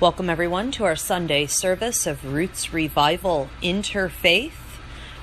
Welcome, 0.00 0.30
everyone, 0.30 0.70
to 0.72 0.84
our 0.84 0.94
Sunday 0.94 1.46
service 1.46 2.06
of 2.06 2.24
Roots 2.24 2.72
Revival 2.72 3.50
Interfaith. 3.60 4.52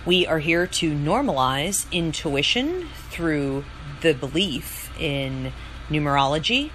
We 0.06 0.28
are 0.28 0.40
here 0.40 0.68
to 0.68 0.92
normalize 0.92 1.90
intuition 1.94 2.90
through 3.10 3.64
the 4.02 4.14
belief 4.14 4.92
in 5.00 5.54
numerology, 5.88 6.72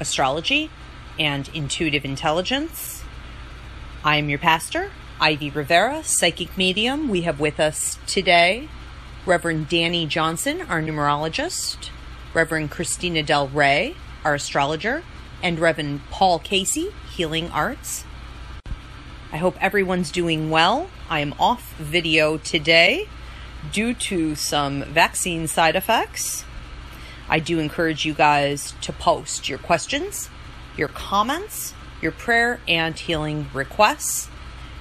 astrology, 0.00 0.72
and 1.20 1.48
intuitive 1.54 2.04
intelligence. 2.04 3.04
I 4.02 4.16
am 4.16 4.28
your 4.28 4.40
pastor, 4.40 4.90
Ivy 5.20 5.50
Rivera, 5.50 6.02
psychic 6.02 6.58
medium. 6.58 7.08
We 7.08 7.22
have 7.22 7.38
with 7.38 7.60
us 7.60 8.00
today 8.08 8.68
Reverend 9.24 9.68
Danny 9.68 10.06
Johnson, 10.06 10.62
our 10.62 10.82
numerologist, 10.82 11.90
Reverend 12.34 12.72
Christina 12.72 13.22
Del 13.22 13.46
Rey, 13.46 13.94
our 14.24 14.34
astrologer, 14.34 15.04
and 15.44 15.60
Reverend 15.60 16.00
Paul 16.10 16.40
Casey, 16.40 16.92
Healing 17.16 17.50
Arts. 17.50 18.04
I 19.32 19.38
hope 19.38 19.56
everyone's 19.58 20.10
doing 20.10 20.50
well. 20.50 20.90
I 21.08 21.20
am 21.20 21.34
off 21.40 21.74
video 21.78 22.36
today 22.36 23.08
due 23.72 23.94
to 23.94 24.34
some 24.34 24.84
vaccine 24.84 25.48
side 25.48 25.76
effects. 25.76 26.44
I 27.26 27.38
do 27.38 27.58
encourage 27.58 28.04
you 28.04 28.12
guys 28.12 28.74
to 28.82 28.92
post 28.92 29.48
your 29.48 29.58
questions, 29.58 30.28
your 30.76 30.88
comments, 30.88 31.72
your 32.02 32.12
prayer 32.12 32.60
and 32.68 32.98
healing 32.98 33.46
requests. 33.54 34.28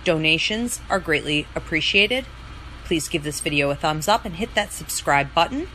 Donations 0.04 0.82
are 0.90 1.00
greatly 1.00 1.48
appreciated. 1.56 2.26
Please 2.84 3.08
give 3.08 3.24
this 3.24 3.40
video 3.40 3.72
a 3.72 3.76
thumbs 3.76 4.10
up 4.10 4.26
and 4.26 4.36
hit 4.36 4.54
that 4.56 4.74
subscribe 4.74 5.34
button. 5.34 5.70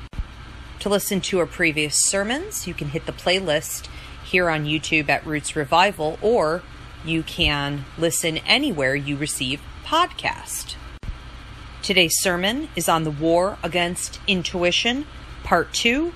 To 0.80 0.90
listen 0.90 1.23
to 1.23 1.38
our 1.38 1.46
previous 1.46 1.95
sermons, 1.96 2.66
you 2.66 2.74
can 2.74 2.88
hit 2.88 3.06
the 3.06 3.12
playlist 3.12 3.88
here 4.30 4.48
on 4.48 4.65
YouTube 4.65 5.09
at 5.09 5.27
Roots 5.27 5.57
Revival, 5.57 6.16
or 6.23 6.62
you 7.05 7.23
can 7.23 7.84
listen 7.98 8.38
anywhere 8.38 8.95
you 8.95 9.16
receive 9.16 9.61
podcast. 9.84 10.77
Today's 11.82 12.15
sermon 12.21 12.69
is 12.77 12.88
on 12.88 13.02
the 13.02 13.10
war 13.10 13.59
against 13.65 14.21
intuition, 14.29 15.07
part 15.43 15.73
two 15.74 16.13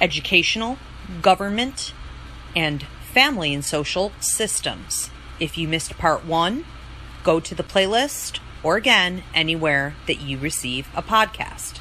educational, 0.00 0.78
government, 1.22 1.92
and 2.54 2.84
family 3.12 3.52
and 3.52 3.64
social 3.64 4.12
systems. 4.20 5.10
If 5.40 5.58
you 5.58 5.66
missed 5.66 5.98
part 5.98 6.24
one, 6.24 6.64
go 7.24 7.40
to 7.40 7.54
the 7.54 7.64
playlist 7.64 8.38
or 8.62 8.76
again 8.76 9.24
anywhere 9.34 9.94
that 10.06 10.20
you 10.20 10.38
receive 10.38 10.88
a 10.94 11.02
podcast. 11.02 11.80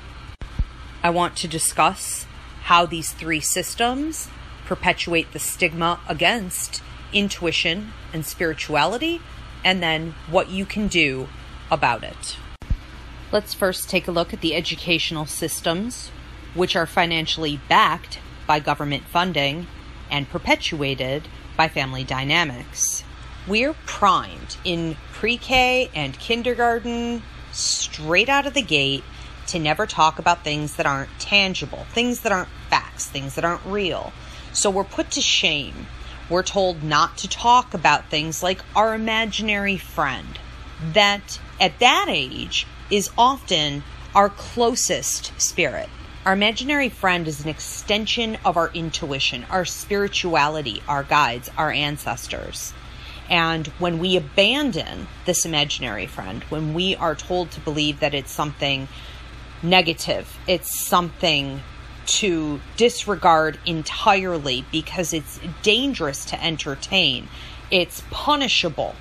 I 1.04 1.12
want 1.12 1.36
to 1.38 1.48
discuss 1.48 2.26
how 2.64 2.88
these 2.88 3.12
three 3.12 3.40
systems 3.40 4.30
perpetuate 4.66 5.32
the 5.32 5.40
stigma 5.40 6.00
against 6.08 6.82
intuition 7.14 7.94
and 8.14 8.26
spirituality, 8.26 9.22
and 9.64 9.82
then 9.82 10.16
what 10.30 10.50
you 10.50 10.66
can 10.66 10.88
do 10.88 11.28
about 11.72 12.04
it. 12.04 12.38
Let's 13.32 13.54
first 13.54 13.90
take 13.90 14.08
a 14.08 14.12
look 14.12 14.34
at 14.34 14.42
the 14.42 14.56
educational 14.56 15.26
systems, 15.26 16.10
which 16.54 16.76
are 16.76 16.86
financially 16.86 17.60
backed 17.68 18.20
by 18.48 18.60
government 18.60 19.04
funding 19.06 19.68
and 20.12 20.30
perpetuated 20.30 21.28
by 21.58 21.68
family 21.68 22.04
dynamics. 22.04 23.04
We're 23.48 23.74
primed 23.86 24.58
in 24.64 24.98
pre 25.12 25.38
K 25.38 25.90
and 25.94 26.18
kindergarten, 26.20 27.24
straight 27.52 28.30
out 28.30 28.46
of 28.46 28.54
the 28.54 28.62
gate, 28.62 29.04
to 29.48 29.60
never 29.60 29.86
talk 29.86 30.20
about 30.20 30.44
things 30.44 30.76
that 30.76 30.86
aren't 30.86 31.10
tangible, 31.20 31.86
things 31.92 32.22
that 32.22 32.32
aren't 32.32 32.50
facts, 32.70 33.08
things 33.08 33.36
that 33.36 33.46
aren't 33.46 33.66
real. 33.66 34.14
So 34.56 34.70
we're 34.70 34.86
put 34.86 35.11
to 35.11 35.22
shame. 35.22 35.88
We're 36.30 36.42
told 36.42 36.81
not 36.81 37.17
to 37.20 37.28
talk 37.28 37.73
about 37.73 38.09
things 38.09 38.42
like 38.42 38.62
our 38.73 38.95
imaginary 38.95 39.78
friend, 39.78 40.39
that 40.94 41.39
at 41.59 41.80
that 41.80 42.06
age 42.08 42.66
is 42.89 43.09
often 43.17 43.84
our 44.16 44.30
closest 44.30 45.39
spirit. 45.39 45.90
Our 46.25 46.34
imaginary 46.34 46.88
friend 46.88 47.28
is 47.28 47.44
an 47.44 47.50
extension 47.50 48.38
of 48.46 48.56
our 48.56 48.72
intuition, 48.74 49.46
our 49.50 49.66
spirituality, 49.66 50.81
our 50.88 51.03
guides, 51.03 51.51
our 51.57 51.69
ancestors. 51.69 52.74
And 53.30 53.68
when 53.78 54.00
we 54.00 54.16
abandon 54.16 55.07
this 55.25 55.46
imaginary 55.46 56.07
friend, 56.07 56.44
when 56.46 56.74
we 56.74 56.96
are 56.96 57.13
told 57.13 57.51
to 57.51 57.59
believe 57.59 58.00
that 58.00 58.13
it's 58.13 58.31
something 58.31 58.88
negative, 59.62 60.38
it's 60.47 60.88
something 60.88 61.62
to 62.06 62.60
disregard 62.78 63.60
entirely 63.66 64.66
because 64.72 65.14
it's 65.14 65.40
dangerous 65.64 66.26
to 66.26 66.44
entertain, 66.44 67.28
it's 67.72 68.04
punishable 68.12 68.96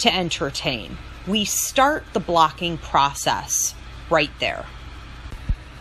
to 0.00 0.14
entertain, 0.14 0.96
we 1.26 1.44
start 1.44 2.04
the 2.12 2.20
blocking 2.20 2.78
process 2.78 3.74
right 4.10 4.30
there 4.40 4.64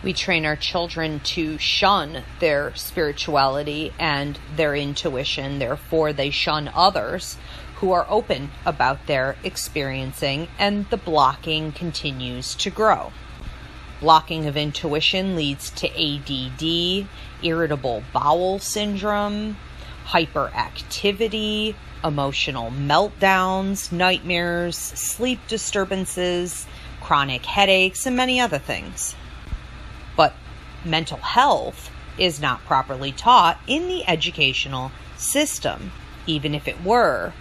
we 0.03 0.13
train 0.13 0.45
our 0.45 0.55
children 0.55 1.19
to 1.21 1.57
shun 1.57 2.23
their 2.39 2.73
spirituality 2.75 3.91
and 3.99 4.39
their 4.55 4.75
intuition. 4.75 5.59
Therefore, 5.59 6.13
they 6.13 6.29
shun 6.29 6.71
others 6.73 7.37
who 7.77 7.91
are 7.91 8.05
open 8.09 8.51
about 8.65 9.05
their 9.07 9.35
experiencing, 9.43 10.47
and 10.57 10.89
the 10.89 10.97
blocking 10.97 11.71
continues 11.71 12.55
to 12.55 12.69
grow. 12.69 13.11
Blocking 13.99 14.45
of 14.45 14.55
intuition 14.55 15.35
leads 15.35 15.71
to 15.71 15.87
ADD, 15.87 17.07
irritable 17.43 18.03
bowel 18.13 18.59
syndrome, 18.59 19.57
hyperactivity, 20.05 21.75
emotional 22.03 22.71
meltdowns, 22.71 23.91
nightmares, 23.91 24.77
sleep 24.77 25.39
disturbances, 25.47 26.67
chronic 27.01 27.45
headaches, 27.45 28.05
and 28.05 28.15
many 28.15 28.39
other 28.39 28.59
things 28.59 29.15
but 30.17 30.33
mental 30.83 31.19
health 31.19 31.89
is 32.17 32.41
not 32.41 32.65
properly 32.65 33.13
taught 33.13 33.57
in 33.67 33.87
the 33.87 34.05
educational 34.09 34.91
system, 35.15 35.91
even 36.25 36.53
if 36.53 36.67
it 36.67 36.83
were. 36.83 37.31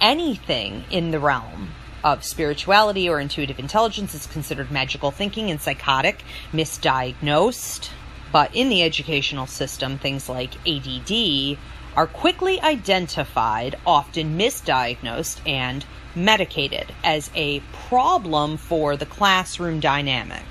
Anything 0.00 0.84
in 0.90 1.12
the 1.12 1.20
realm 1.20 1.70
of 2.02 2.24
spirituality 2.24 3.08
or 3.08 3.20
intuitive 3.20 3.58
intelligence 3.58 4.14
is 4.14 4.26
considered 4.26 4.70
magical 4.70 5.10
thinking 5.10 5.50
and 5.50 5.60
psychotic, 5.60 6.22
misdiagnosed. 6.52 7.90
But 8.32 8.54
in 8.54 8.68
the 8.68 8.82
educational 8.82 9.46
system, 9.46 9.98
things 9.98 10.28
like 10.28 10.54
ADD 10.66 11.58
are 11.96 12.06
quickly 12.06 12.60
identified, 12.60 13.76
often 13.86 14.38
misdiagnosed, 14.38 15.40
and 15.46 15.84
medicated 16.14 16.92
as 17.02 17.30
a 17.34 17.60
problem 17.88 18.56
for 18.56 18.96
the 18.96 19.06
classroom 19.06 19.80
dynamic. 19.80 20.44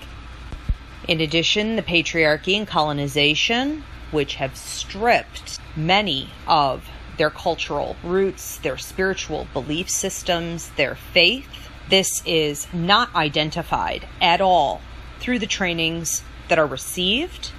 In 1.08 1.22
addition, 1.22 1.76
the 1.76 1.82
patriarchy 1.82 2.58
and 2.58 2.68
colonization, 2.68 3.84
which 4.12 4.36
have 4.36 4.56
stripped 4.56 5.60
many 5.76 6.30
of 6.48 6.88
their 7.20 7.30
cultural 7.30 7.98
roots, 8.02 8.58
their 8.60 8.78
spiritual 8.78 9.46
belief 9.54 9.90
systems, 9.90 10.72
their 10.78 10.96
faith, 10.96 11.46
this 11.90 12.24
is 12.26 12.66
not 12.74 13.14
identified 13.14 14.08
at 14.22 14.40
all 14.40 14.82
through 15.20 15.38
the 15.38 15.46
trainings 15.46 16.24
that 16.48 16.58
are 16.58 16.66
received. 16.66 17.52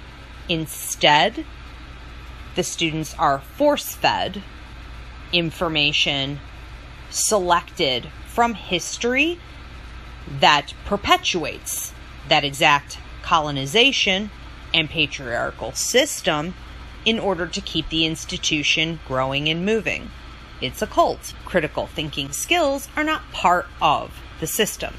Instead, 0.49 1.45
the 2.55 2.63
students 2.63 3.15
are 3.19 3.39
force 3.39 3.95
fed 3.95 4.41
information 5.31 6.39
selected 7.11 8.09
from 8.25 8.55
history 8.55 9.39
that 10.39 10.73
perpetuates 10.85 11.93
that 12.27 12.43
exact 12.43 12.97
colonization, 13.21 14.31
and 14.73 14.89
patriarchal 14.89 15.71
system 15.73 16.53
in 17.05 17.19
order 17.19 17.47
to 17.47 17.61
keep 17.61 17.89
the 17.89 18.05
institution 18.05 18.99
growing 19.07 19.49
and 19.49 19.65
moving. 19.65 20.11
It's 20.61 20.81
a 20.81 20.87
cult. 20.87 21.33
Critical 21.45 21.87
thinking 21.87 22.31
skills 22.31 22.87
are 22.95 23.03
not 23.03 23.31
part 23.31 23.67
of 23.81 24.19
the 24.39 24.47
system. 24.47 24.93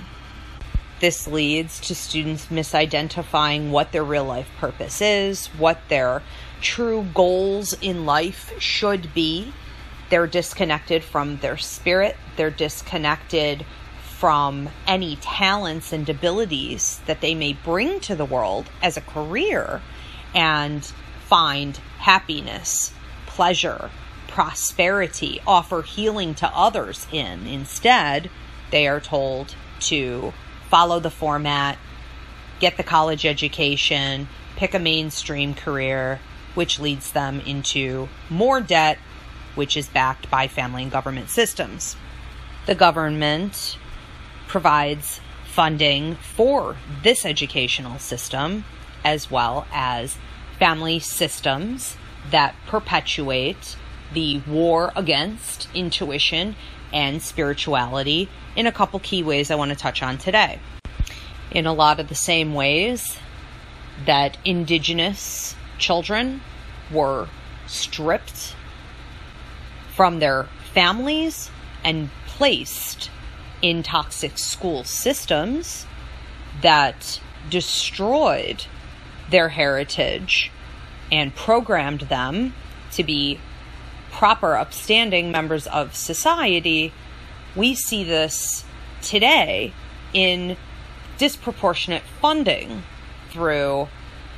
This 1.00 1.26
leads 1.26 1.81
to 1.81 1.94
students 1.94 2.46
misidentifying 2.46 3.70
what 3.70 3.93
their 3.93 4.04
real 4.04 4.25
life 4.25 4.49
purpose 4.58 5.00
is, 5.00 5.46
what 5.49 5.81
their 5.88 6.22
true 6.60 7.06
goals 7.12 7.72
in 7.81 8.06
life 8.06 8.52
should 8.60 9.12
be. 9.12 9.52
They're 10.10 10.26
disconnected 10.26 11.02
from 11.02 11.38
their 11.38 11.56
spirit, 11.56 12.16
they're 12.37 12.50
disconnected 12.50 13.64
from 14.02 14.69
any 14.87 15.16
talents 15.16 15.93
and 15.93 16.08
abilities 16.08 17.00
that 17.06 17.20
they 17.20 17.34
may 17.34 17.52
bring 17.52 17.98
to 17.98 18.14
the 18.14 18.25
world 18.25 18.70
as 18.81 18.96
a 18.96 19.00
career 19.00 19.82
and 20.34 20.93
find 21.32 21.79
happiness, 22.00 22.93
pleasure, 23.25 23.88
prosperity, 24.29 25.40
offer 25.46 25.81
healing 25.81 26.34
to 26.34 26.46
others 26.55 27.06
in. 27.11 27.46
Instead, 27.46 28.29
they 28.70 28.87
are 28.87 29.00
told 29.00 29.55
to 29.81 30.31
follow 30.69 31.00
the 31.00 31.08
format, 31.08 31.79
get 32.61 32.76
the 32.76 32.82
college 32.82 33.25
education, 33.25 34.29
pick 34.56 34.75
a 34.75 34.79
mainstream 34.79 35.55
career, 35.55 36.20
which 36.55 36.79
leads 36.79 37.12
them 37.12 37.40
into 37.46 38.11
more 38.29 38.61
debt, 38.61 38.99
which 39.55 39.75
is 39.75 39.88
backed 39.88 40.31
by 40.31 40.46
family 40.46 40.82
and 40.82 40.93
government 40.93 41.31
systems. 41.31 41.96
The 42.67 42.75
government 42.75 43.79
provides 44.49 45.23
funding 45.46 46.17
for 46.17 46.76
this 47.02 47.25
educational 47.25 47.99
system 47.99 48.67
as 49.02 49.31
well 49.31 49.67
as 49.73 50.19
family 50.62 51.00
systems 51.00 51.96
that 52.30 52.54
perpetuate 52.68 53.76
the 54.12 54.38
war 54.46 54.92
against 54.94 55.66
intuition 55.74 56.54
and 56.92 57.20
spirituality 57.20 58.28
in 58.54 58.64
a 58.64 58.70
couple 58.70 59.00
key 59.00 59.24
ways 59.24 59.50
I 59.50 59.56
want 59.56 59.72
to 59.72 59.76
touch 59.76 60.04
on 60.04 60.18
today. 60.18 60.60
In 61.50 61.66
a 61.66 61.72
lot 61.72 61.98
of 61.98 62.08
the 62.08 62.14
same 62.14 62.54
ways 62.54 63.18
that 64.06 64.38
indigenous 64.44 65.56
children 65.78 66.40
were 66.92 67.26
stripped 67.66 68.54
from 69.96 70.20
their 70.20 70.44
families 70.72 71.50
and 71.82 72.08
placed 72.28 73.10
in 73.62 73.82
toxic 73.82 74.38
school 74.38 74.84
systems 74.84 75.86
that 76.60 77.20
destroyed 77.50 78.64
their 79.32 79.49
heritage 79.49 80.52
and 81.11 81.34
programmed 81.34 82.02
them 82.02 82.55
to 82.93 83.02
be 83.02 83.40
proper, 84.12 84.56
upstanding 84.56 85.32
members 85.32 85.67
of 85.67 85.96
society, 85.96 86.93
we 87.56 87.75
see 87.75 88.05
this 88.05 88.64
today 89.00 89.73
in 90.12 90.56
disproportionate 91.19 92.02
funding 92.20 92.82
through 93.31 93.88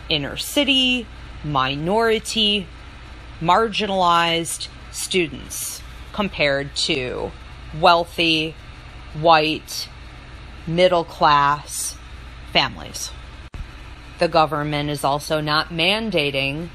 inner 0.08 0.36
city, 0.36 1.06
minority, 1.44 2.66
marginalized 3.40 4.68
students 4.92 5.82
compared 6.12 6.74
to 6.76 7.30
wealthy, 7.80 8.54
white, 9.20 9.88
middle 10.66 11.04
class 11.04 11.96
families. 12.52 13.10
The 14.18 14.28
government 14.28 14.90
is 14.90 15.04
also 15.04 15.40
not 15.40 15.68
mandating 15.70 16.68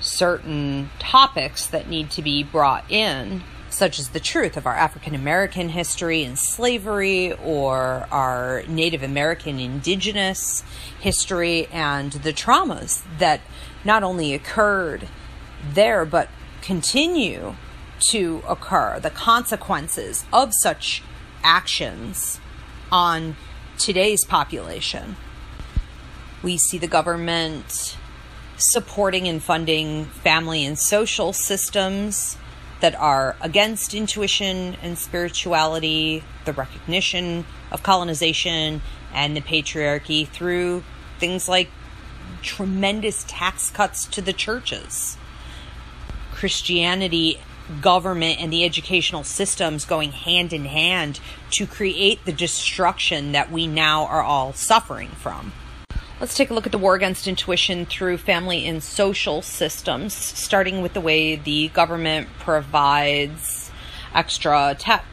certain 0.00 0.90
topics 0.98 1.66
that 1.66 1.88
need 1.88 2.10
to 2.10 2.22
be 2.22 2.42
brought 2.42 2.90
in, 2.90 3.42
such 3.70 3.98
as 3.98 4.10
the 4.10 4.20
truth 4.20 4.56
of 4.56 4.66
our 4.66 4.74
African 4.74 5.14
American 5.14 5.70
history 5.70 6.22
and 6.22 6.38
slavery, 6.38 7.32
or 7.32 8.06
our 8.10 8.62
Native 8.68 9.02
American 9.02 9.58
indigenous 9.58 10.62
history 11.00 11.66
and 11.72 12.12
the 12.12 12.32
traumas 12.32 13.02
that 13.18 13.40
not 13.84 14.02
only 14.02 14.32
occurred 14.32 15.08
there 15.72 16.04
but 16.04 16.28
continue 16.62 17.56
to 18.10 18.42
occur, 18.48 19.00
the 19.00 19.10
consequences 19.10 20.24
of 20.32 20.52
such 20.52 21.02
actions 21.42 22.40
on 22.92 23.36
today's 23.78 24.24
population. 24.24 25.16
We 26.44 26.58
see 26.58 26.76
the 26.76 26.86
government 26.86 27.96
supporting 28.58 29.26
and 29.26 29.42
funding 29.42 30.04
family 30.04 30.66
and 30.66 30.78
social 30.78 31.32
systems 31.32 32.36
that 32.82 32.94
are 32.96 33.34
against 33.40 33.94
intuition 33.94 34.76
and 34.82 34.98
spirituality, 34.98 36.22
the 36.44 36.52
recognition 36.52 37.46
of 37.72 37.82
colonization 37.82 38.82
and 39.14 39.34
the 39.34 39.40
patriarchy 39.40 40.28
through 40.28 40.84
things 41.18 41.48
like 41.48 41.70
tremendous 42.42 43.24
tax 43.26 43.70
cuts 43.70 44.04
to 44.04 44.20
the 44.20 44.34
churches. 44.34 45.16
Christianity, 46.34 47.40
government, 47.80 48.38
and 48.38 48.52
the 48.52 48.66
educational 48.66 49.24
systems 49.24 49.86
going 49.86 50.12
hand 50.12 50.52
in 50.52 50.66
hand 50.66 51.20
to 51.52 51.66
create 51.66 52.22
the 52.26 52.32
destruction 52.32 53.32
that 53.32 53.50
we 53.50 53.66
now 53.66 54.04
are 54.04 54.22
all 54.22 54.52
suffering 54.52 55.08
from. 55.08 55.54
Let's 56.24 56.38
take 56.38 56.48
a 56.48 56.54
look 56.54 56.64
at 56.64 56.72
the 56.72 56.78
war 56.78 56.94
against 56.94 57.28
intuition 57.28 57.84
through 57.84 58.16
family 58.16 58.66
and 58.66 58.82
social 58.82 59.42
systems, 59.42 60.14
starting 60.14 60.80
with 60.80 60.94
the 60.94 61.00
way 61.02 61.36
the 61.36 61.68
government 61.68 62.28
provides 62.38 63.70
extra 64.14 64.74
tax 64.78 65.04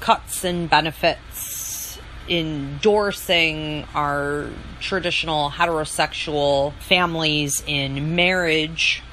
cuts 0.00 0.42
and 0.42 0.68
benefits, 0.68 2.00
endorsing 2.28 3.86
our 3.94 4.50
traditional 4.80 5.50
heterosexual 5.50 6.72
families 6.80 7.62
in 7.68 8.16
marriage, 8.16 9.04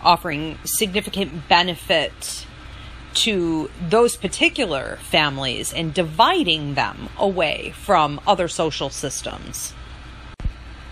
offering 0.00 0.56
significant 0.64 1.46
benefit 1.46 2.46
to 3.12 3.70
those 3.86 4.16
particular 4.16 4.96
families 5.02 5.74
and 5.74 5.92
dividing 5.92 6.72
them 6.72 7.10
away 7.18 7.74
from 7.76 8.18
other 8.26 8.48
social 8.48 8.88
systems 8.88 9.74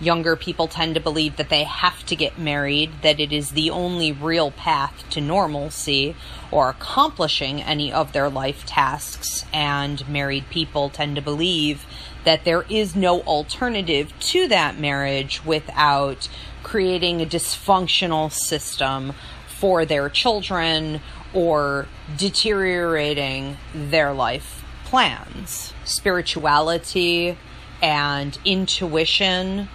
younger 0.01 0.37
people 0.37 0.69
tend 0.69 0.95
to 0.95 1.01
believe 1.01 1.37
that 1.37 1.49
they 1.49 1.65
have 1.65 2.05
to 2.07 2.17
get 2.17 2.39
married, 2.39 2.91
that 3.03 3.19
it 3.19 3.33
is 3.33 3.51
the 3.51 3.71
only 3.71 4.13
real 4.13 4.51
path 4.51 5.05
to 5.11 5.21
normalcy 5.21 6.15
or 6.51 6.71
accomplishing 6.71 7.61
any 7.63 7.93
of 7.93 8.13
their 8.13 8.29
life 8.29 8.65
tasks, 8.65 9.45
and 9.53 10.09
married 10.09 10.49
people 10.51 10.89
tend 10.89 11.17
to 11.17 11.23
believe 11.23 11.85
that 12.25 12.45
there 12.45 12.65
is 12.69 12.95
no 12.95 13.21
alternative 13.23 14.13
to 14.21 14.47
that 14.49 14.79
marriage 14.79 15.45
without 15.45 16.29
creating 16.63 17.21
a 17.21 17.27
dysfunctional 17.27 18.31
system 18.31 19.15
for 19.47 19.85
their 19.85 20.09
children 20.09 21.01
or 21.35 21.87
deteriorating 22.17 23.57
their 23.75 24.13
life 24.13 24.65
plans. 24.85 25.73
Spirituality 25.85 27.37
and 27.83 28.39
intuition 28.45 29.69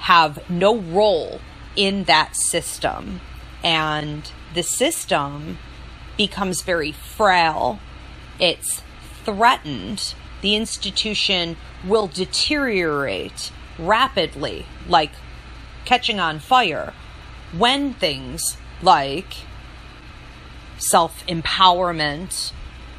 have 0.00 0.48
no 0.50 0.76
role 0.76 1.40
in 1.76 2.04
that 2.04 2.34
system. 2.34 3.20
And 3.62 4.30
the 4.54 4.62
system 4.62 5.58
becomes 6.16 6.62
very 6.62 6.92
frail, 6.92 7.78
it's 8.38 8.82
threatened, 9.24 10.14
the 10.40 10.56
institution 10.56 11.56
will 11.86 12.06
deteriorate 12.06 13.52
rapidly, 13.78 14.66
like 14.88 15.12
catching 15.84 16.18
on 16.18 16.38
fire, 16.38 16.92
when 17.56 17.94
things 17.94 18.56
like 18.82 19.34
self 20.78 21.26
empowerment 21.26 22.52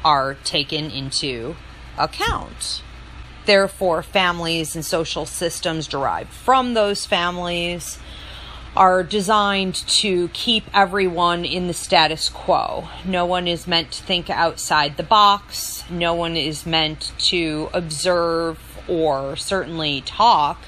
are 0.04 0.34
taken 0.44 0.90
into 0.90 1.56
account. 1.98 2.82
Therefore, 3.44 4.02
families 4.02 4.76
and 4.76 4.84
social 4.84 5.26
systems 5.26 5.88
derived 5.88 6.32
from 6.32 6.74
those 6.74 7.06
families 7.06 7.98
are 8.76 9.02
designed 9.02 9.74
to 9.74 10.28
keep 10.28 10.64
everyone 10.72 11.44
in 11.44 11.66
the 11.66 11.74
status 11.74 12.28
quo. 12.28 12.88
No 13.04 13.26
one 13.26 13.46
is 13.46 13.66
meant 13.66 13.90
to 13.92 14.02
think 14.02 14.30
outside 14.30 14.96
the 14.96 15.02
box. 15.02 15.84
No 15.90 16.14
one 16.14 16.36
is 16.36 16.64
meant 16.64 17.12
to 17.18 17.68
observe 17.74 18.58
or 18.88 19.36
certainly 19.36 20.00
talk 20.02 20.58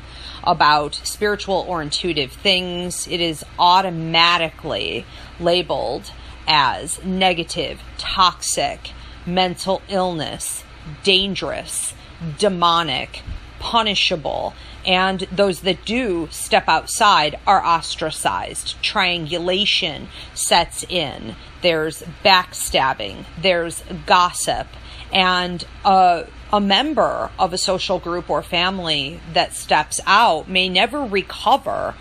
about 0.43 0.95
spiritual 1.03 1.65
or 1.67 1.81
intuitive 1.81 2.33
things. 2.33 3.09
It 3.09 3.21
is 3.21 3.45
automatically 3.59 5.07
labeled 5.41 6.11
as 6.47 7.03
negative, 7.03 7.81
toxic, 7.97 8.91
mental 9.25 9.81
illness, 9.89 10.63
dangerous 11.03 11.95
demonic, 12.39 13.23
punishable, 13.59 14.55
and 14.87 15.21
those 15.33 15.63
that 15.63 15.85
do 15.85 16.29
step 16.31 16.69
outside 16.69 17.39
are 17.47 17.65
ostracized. 17.65 18.81
Triangulation 18.83 20.09
sets 20.35 20.85
in. 20.89 21.35
There's 21.63 22.03
backstabbing, 22.23 23.25
there's 23.41 23.83
gossip, 24.05 24.67
and 25.13 25.65
a, 25.85 26.27
a 26.53 26.61
member 26.61 27.31
of 27.39 27.53
a 27.53 27.59
social 27.59 27.99
group 27.99 28.29
or 28.29 28.43
family 28.43 29.21
that 29.33 29.55
steps 29.55 30.01
out 30.07 30.49
may 30.49 30.69
never 30.69 31.03
recover 31.03 31.95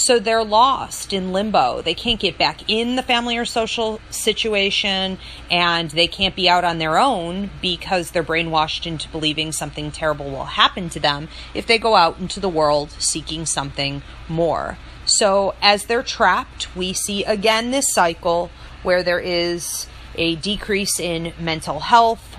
so 0.00 0.18
they're 0.18 0.42
lost 0.42 1.12
in 1.12 1.30
limbo. 1.30 1.82
They 1.82 1.92
can't 1.92 2.18
get 2.18 2.38
back 2.38 2.62
in 2.68 2.96
the 2.96 3.02
family 3.02 3.36
or 3.36 3.44
social 3.44 4.00
situation, 4.08 5.18
and 5.50 5.90
they 5.90 6.06
can't 6.06 6.34
be 6.34 6.48
out 6.48 6.64
on 6.64 6.78
their 6.78 6.98
own 6.98 7.50
because 7.60 8.10
they're 8.10 8.24
brainwashed 8.24 8.86
into 8.86 9.10
believing 9.10 9.52
something 9.52 9.90
terrible 9.90 10.30
will 10.30 10.46
happen 10.46 10.88
to 10.88 11.00
them 11.00 11.28
if 11.52 11.66
they 11.66 11.78
go 11.78 11.96
out 11.96 12.18
into 12.18 12.40
the 12.40 12.48
world 12.48 12.92
seeking 12.92 13.44
something 13.44 14.00
more. 14.26 14.78
So, 15.04 15.54
as 15.60 15.84
they're 15.84 16.02
trapped, 16.02 16.74
we 16.74 16.94
see 16.94 17.22
again 17.24 17.70
this 17.70 17.92
cycle 17.92 18.50
where 18.82 19.02
there 19.02 19.20
is 19.20 19.86
a 20.14 20.36
decrease 20.36 20.98
in 20.98 21.34
mental 21.38 21.80
health, 21.80 22.38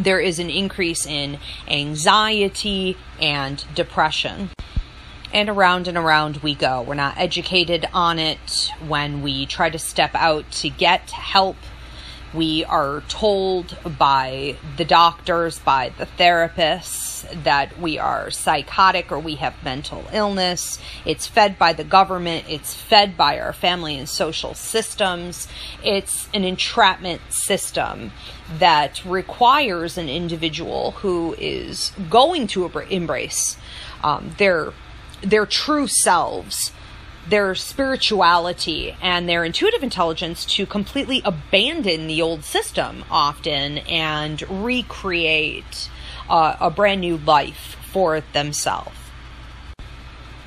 there 0.00 0.18
is 0.18 0.40
an 0.40 0.50
increase 0.50 1.06
in 1.06 1.38
anxiety 1.68 2.96
and 3.20 3.64
depression 3.76 4.50
and 5.32 5.48
around 5.48 5.88
and 5.88 5.96
around 5.98 6.38
we 6.38 6.54
go. 6.54 6.82
We're 6.82 6.94
not 6.94 7.18
educated 7.18 7.86
on 7.92 8.18
it 8.18 8.72
when 8.86 9.22
we 9.22 9.46
try 9.46 9.70
to 9.70 9.78
step 9.78 10.14
out 10.14 10.50
to 10.52 10.70
get 10.70 11.10
help 11.10 11.56
We 12.34 12.64
are 12.64 13.02
told 13.08 13.78
by 13.98 14.56
the 14.76 14.84
doctors, 14.84 15.58
by 15.58 15.92
the 15.96 16.04
therapists, 16.04 17.24
that 17.44 17.80
we 17.80 17.98
are 17.98 18.30
psychotic 18.30 19.10
or 19.10 19.18
we 19.18 19.36
have 19.36 19.54
mental 19.64 20.04
illness. 20.12 20.78
It's 21.06 21.26
fed 21.26 21.58
by 21.58 21.72
the 21.72 21.84
government, 21.84 22.44
it's 22.48 22.74
fed 22.74 23.16
by 23.16 23.38
our 23.38 23.54
family 23.54 23.96
and 23.96 24.08
social 24.08 24.54
systems. 24.54 25.48
It's 25.82 26.28
an 26.34 26.44
entrapment 26.44 27.22
system 27.30 28.12
that 28.58 29.02
requires 29.04 29.96
an 29.96 30.08
individual 30.08 30.90
who 30.92 31.34
is 31.38 31.92
going 32.10 32.48
to 32.48 32.66
embrace 32.90 33.56
um, 34.04 34.34
their 34.36 34.72
their 35.22 35.46
true 35.46 35.86
selves 35.86 36.72
their 37.28 37.54
spirituality 37.54 38.96
and 39.02 39.28
their 39.28 39.44
intuitive 39.44 39.82
intelligence 39.82 40.44
to 40.44 40.66
completely 40.66 41.20
abandon 41.24 42.06
the 42.06 42.22
old 42.22 42.44
system 42.44 43.04
often 43.10 43.78
and 43.78 44.42
recreate 44.48 45.90
uh, 46.28 46.56
a 46.60 46.70
brand 46.70 47.00
new 47.00 47.16
life 47.18 47.76
for 47.90 48.20
themselves. 48.32 48.96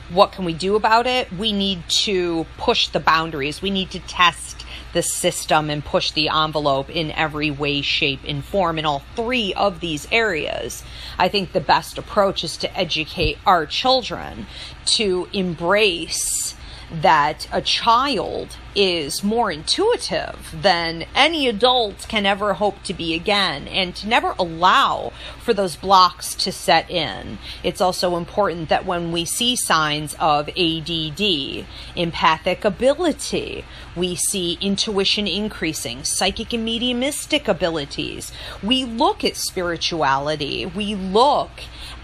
What 0.09 0.31
can 0.31 0.45
we 0.45 0.53
do 0.53 0.75
about 0.75 1.05
it? 1.05 1.31
We 1.31 1.51
need 1.51 1.87
to 1.89 2.45
push 2.57 2.87
the 2.87 2.99
boundaries. 2.99 3.61
We 3.61 3.69
need 3.69 3.91
to 3.91 3.99
test 3.99 4.58
the 4.93 5.03
system 5.03 5.69
and 5.69 5.83
push 5.83 6.11
the 6.11 6.29
envelope 6.29 6.89
in 6.89 7.11
every 7.11 7.51
way, 7.51 7.81
shape, 7.81 8.21
and 8.27 8.43
form 8.43 8.79
in 8.79 8.85
all 8.85 9.03
three 9.15 9.53
of 9.53 9.79
these 9.79 10.07
areas. 10.11 10.83
I 11.17 11.29
think 11.29 11.51
the 11.51 11.59
best 11.59 11.97
approach 11.97 12.43
is 12.43 12.57
to 12.57 12.77
educate 12.77 13.37
our 13.45 13.65
children 13.65 14.47
to 14.85 15.27
embrace 15.33 16.55
that 16.91 17.47
a 17.51 17.61
child 17.61 18.57
is 18.75 19.23
more 19.23 19.51
intuitive 19.51 20.53
than 20.53 21.05
any 21.15 21.47
adult 21.47 22.05
can 22.07 22.25
ever 22.25 22.53
hope 22.53 22.81
to 22.83 22.93
be 22.93 23.13
again, 23.13 23.67
and 23.67 23.95
to 23.95 24.07
never 24.07 24.35
allow 24.37 25.11
for 25.41 25.53
those 25.53 25.75
blocks 25.75 26.35
to 26.35 26.51
set 26.51 26.89
in. 26.89 27.37
It's 27.63 27.81
also 27.81 28.15
important 28.15 28.69
that 28.69 28.85
when 28.85 29.11
we 29.11 29.25
see 29.25 29.55
signs 29.55 30.15
of 30.19 30.49
ADD, 30.49 31.65
empathic 31.95 32.63
ability, 32.63 33.65
we 33.95 34.15
see 34.15 34.57
intuition 34.61 35.27
increasing, 35.27 36.03
psychic 36.03 36.53
and 36.53 36.63
mediumistic 36.63 37.47
abilities, 37.47 38.31
we 38.61 38.85
look 38.85 39.23
at 39.23 39.35
spirituality, 39.35 40.65
we 40.65 40.95
look 40.95 41.51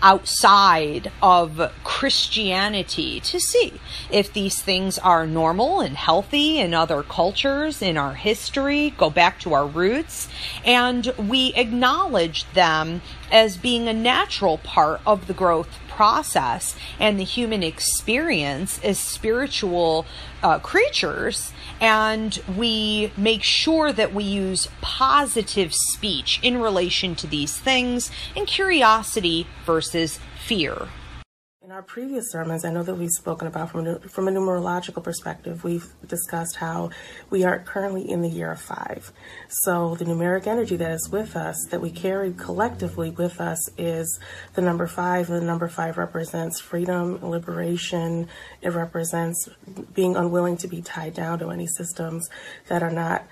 outside 0.02 1.12
of 1.22 1.72
Christianity 1.84 3.20
to 3.22 3.40
see 3.40 3.74
if 4.12 4.32
these 4.32 4.62
things 4.62 5.00
are 5.00 5.26
normal 5.26 5.80
and 5.80 5.96
healthy 5.96 6.55
in 6.60 6.74
other 6.74 7.04
cultures, 7.04 7.82
in 7.82 7.98
our 7.98 8.14
history, 8.14 8.94
go 8.98 9.10
back 9.10 9.40
to 9.42 9.54
our 9.54 9.68
roots, 9.68 10.28
and 10.64 11.08
we 11.18 11.54
acknowledge 11.56 12.46
them 12.54 13.02
as 13.32 13.58
being 13.58 13.88
a 13.88 13.94
natural 13.94 14.58
part 14.60 15.02
of 15.06 15.28
the 15.28 15.34
growth 15.34 15.70
process 15.88 16.76
and 17.00 17.20
the 17.20 17.24
human 17.24 17.64
experience 17.64 18.80
as 18.84 19.00
spiritual 19.00 20.06
uh, 20.44 20.60
creatures 20.60 21.54
and 21.80 22.42
we 22.58 23.12
make 23.18 23.44
sure 23.44 23.92
that 23.92 24.14
we 24.14 24.24
use 24.24 24.68
positive 24.82 25.74
speech 25.74 26.40
in 26.44 26.58
relation 26.58 27.16
to 27.16 27.28
these 27.28 27.58
things 27.58 28.12
and 28.36 28.48
curiosity 28.48 29.48
versus 29.66 30.20
fear. 30.46 30.88
In 31.66 31.72
our 31.72 31.82
previous 31.82 32.30
sermons, 32.30 32.64
I 32.64 32.70
know 32.70 32.84
that 32.84 32.94
we've 32.94 33.10
spoken 33.10 33.48
about 33.48 33.72
from 33.72 33.88
a, 33.88 34.00
from 34.02 34.28
a 34.28 34.32
numerological 34.32 35.04
perspective, 35.04 35.64
we've 35.64 35.88
discussed 36.06 36.58
how 36.58 36.92
we 37.32 37.44
are 37.44 37.58
currently 37.58 38.08
in 38.08 38.22
the 38.22 38.30
year 38.30 38.52
of 38.52 38.62
five. 38.62 39.12
So 39.50 39.96
the 39.96 40.06
numeric 40.06 40.46
energy 40.46 40.76
that 40.76 40.92
is 40.92 41.10
with 41.10 41.36
us, 41.36 41.56
that 41.72 41.82
we 41.82 41.90
carry 41.90 42.34
collectively 42.34 43.10
with 43.10 43.42
us, 43.42 43.68
is 43.80 44.20
the 44.54 44.62
number 44.62 44.86
five. 44.86 45.26
The 45.26 45.42
number 45.42 45.68
five 45.68 45.98
represents 45.98 46.62
freedom, 46.62 47.28
liberation. 47.28 48.28
It 48.62 48.70
represents 48.70 49.50
being 49.96 50.16
unwilling 50.16 50.58
to 50.58 50.68
be 50.68 50.84
tied 50.84 51.16
down 51.16 51.40
to 51.40 51.50
any 51.50 51.66
systems 51.66 52.30
that 52.68 52.84
are 52.84 52.92
not 52.92 53.26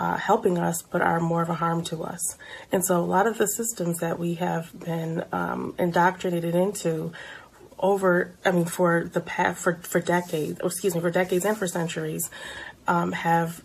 uh, 0.00 0.16
helping 0.16 0.56
us, 0.56 0.80
but 0.80 1.02
are 1.02 1.20
more 1.20 1.42
of 1.42 1.50
a 1.50 1.54
harm 1.54 1.84
to 1.84 2.02
us. 2.02 2.38
And 2.72 2.82
so, 2.82 2.98
a 2.98 3.04
lot 3.04 3.26
of 3.26 3.36
the 3.36 3.46
systems 3.46 3.98
that 3.98 4.18
we 4.18 4.34
have 4.34 4.70
been 4.78 5.24
um, 5.30 5.74
indoctrinated 5.78 6.54
into 6.54 7.12
over, 7.80 8.32
I 8.44 8.50
mean, 8.52 8.66
for 8.66 9.04
the 9.04 9.20
past, 9.20 9.62
for, 9.62 9.74
for 9.82 10.00
decades, 10.00 10.60
excuse 10.62 10.94
me, 10.94 11.00
for 11.00 11.10
decades 11.10 11.44
and 11.44 11.56
for 11.56 11.66
centuries, 11.66 12.30
um, 12.86 13.12
have 13.12 13.62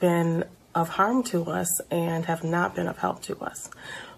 been 0.00 0.44
of 0.74 0.90
harm 0.90 1.22
to 1.24 1.44
us 1.44 1.80
and 1.90 2.26
have 2.26 2.44
not 2.44 2.74
been 2.74 2.86
of 2.86 2.98
help 2.98 3.22
to 3.22 3.36
us. 3.40 3.70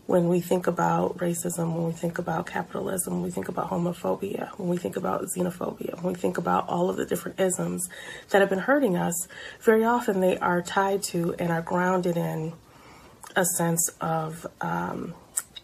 When 0.07 0.29
we 0.29 0.41
think 0.41 0.67
about 0.67 1.19
racism, 1.19 1.75
when 1.75 1.87
we 1.87 1.93
think 1.93 2.19
about 2.19 2.47
capitalism, 2.47 3.15
when 3.15 3.23
we 3.23 3.31
think 3.31 3.49
about 3.49 3.71
homophobia, 3.71 4.51
when 4.59 4.69
we 4.69 4.77
think 4.77 4.97
about 4.97 5.25
xenophobia, 5.37 6.03
when 6.03 6.15
we 6.15 6.19
think 6.19 6.37
about 6.37 6.69
all 6.69 6.91
of 6.91 6.97
the 6.97 7.07
different 7.07 7.39
isms 7.39 7.89
that 8.31 8.41
have 8.41 8.51
been 8.51 8.59
hurting 8.59 8.97
us, 8.97 9.29
very 9.61 9.85
often 9.85 10.21
they 10.21 10.37
are 10.39 10.63
tied 10.63 11.03
to 11.05 11.35
and 11.39 11.53
are 11.53 11.63
grounded 11.63 12.17
in 12.17 12.53
a 13.37 13.45
sense 13.45 13.89
of 14.01 14.47
um, 14.61 15.15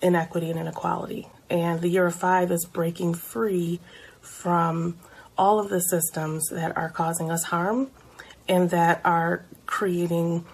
inequity 0.01 0.51
and 0.51 0.61
inequality. 0.61 1.29
And 1.49 1.81
the 1.81 1.89
year 1.89 2.07
of 2.07 2.15
five 2.15 2.51
is 2.51 2.65
breaking 2.65 3.15
free 3.15 3.81
from 4.21 4.99
all 5.39 5.59
of 5.59 5.69
the 5.69 5.81
systems 5.81 6.49
that 6.49 6.77
are 6.77 6.89
causing 6.89 7.31
us 7.31 7.45
harm 7.45 7.91
and 8.49 8.71
that 8.71 9.01
are 9.05 9.45
creating 9.67 10.45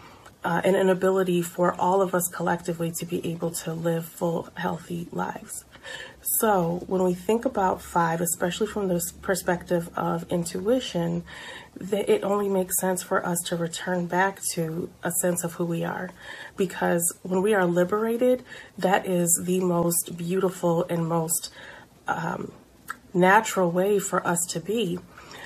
uh, 0.44 0.60
an 0.64 0.74
inability 0.74 1.42
for 1.42 1.74
all 1.74 2.02
of 2.02 2.14
us 2.14 2.28
collectively 2.28 2.90
to 2.90 3.06
be 3.06 3.24
able 3.30 3.50
to 3.50 3.72
live 3.72 4.04
full, 4.04 4.48
healthy 4.56 5.06
lives. 5.12 5.64
So, 6.20 6.84
when 6.86 7.02
we 7.02 7.14
think 7.14 7.44
about 7.44 7.82
five, 7.82 8.20
especially 8.20 8.66
from 8.66 8.88
the 8.88 9.02
perspective 9.22 9.90
of 9.96 10.30
intuition, 10.30 11.24
that 11.76 12.08
it 12.08 12.22
only 12.22 12.48
makes 12.48 12.78
sense 12.80 13.02
for 13.02 13.24
us 13.26 13.38
to 13.46 13.56
return 13.56 14.06
back 14.06 14.40
to 14.52 14.90
a 15.02 15.10
sense 15.10 15.42
of 15.42 15.54
who 15.54 15.64
we 15.64 15.84
are. 15.84 16.10
Because 16.56 17.16
when 17.22 17.42
we 17.42 17.54
are 17.54 17.66
liberated, 17.66 18.44
that 18.78 19.06
is 19.06 19.42
the 19.44 19.60
most 19.60 20.16
beautiful 20.16 20.84
and 20.84 21.08
most 21.08 21.52
um, 22.06 22.52
natural 23.14 23.70
way 23.70 23.98
for 23.98 24.26
us 24.26 24.44
to 24.50 24.60
be. 24.60 24.98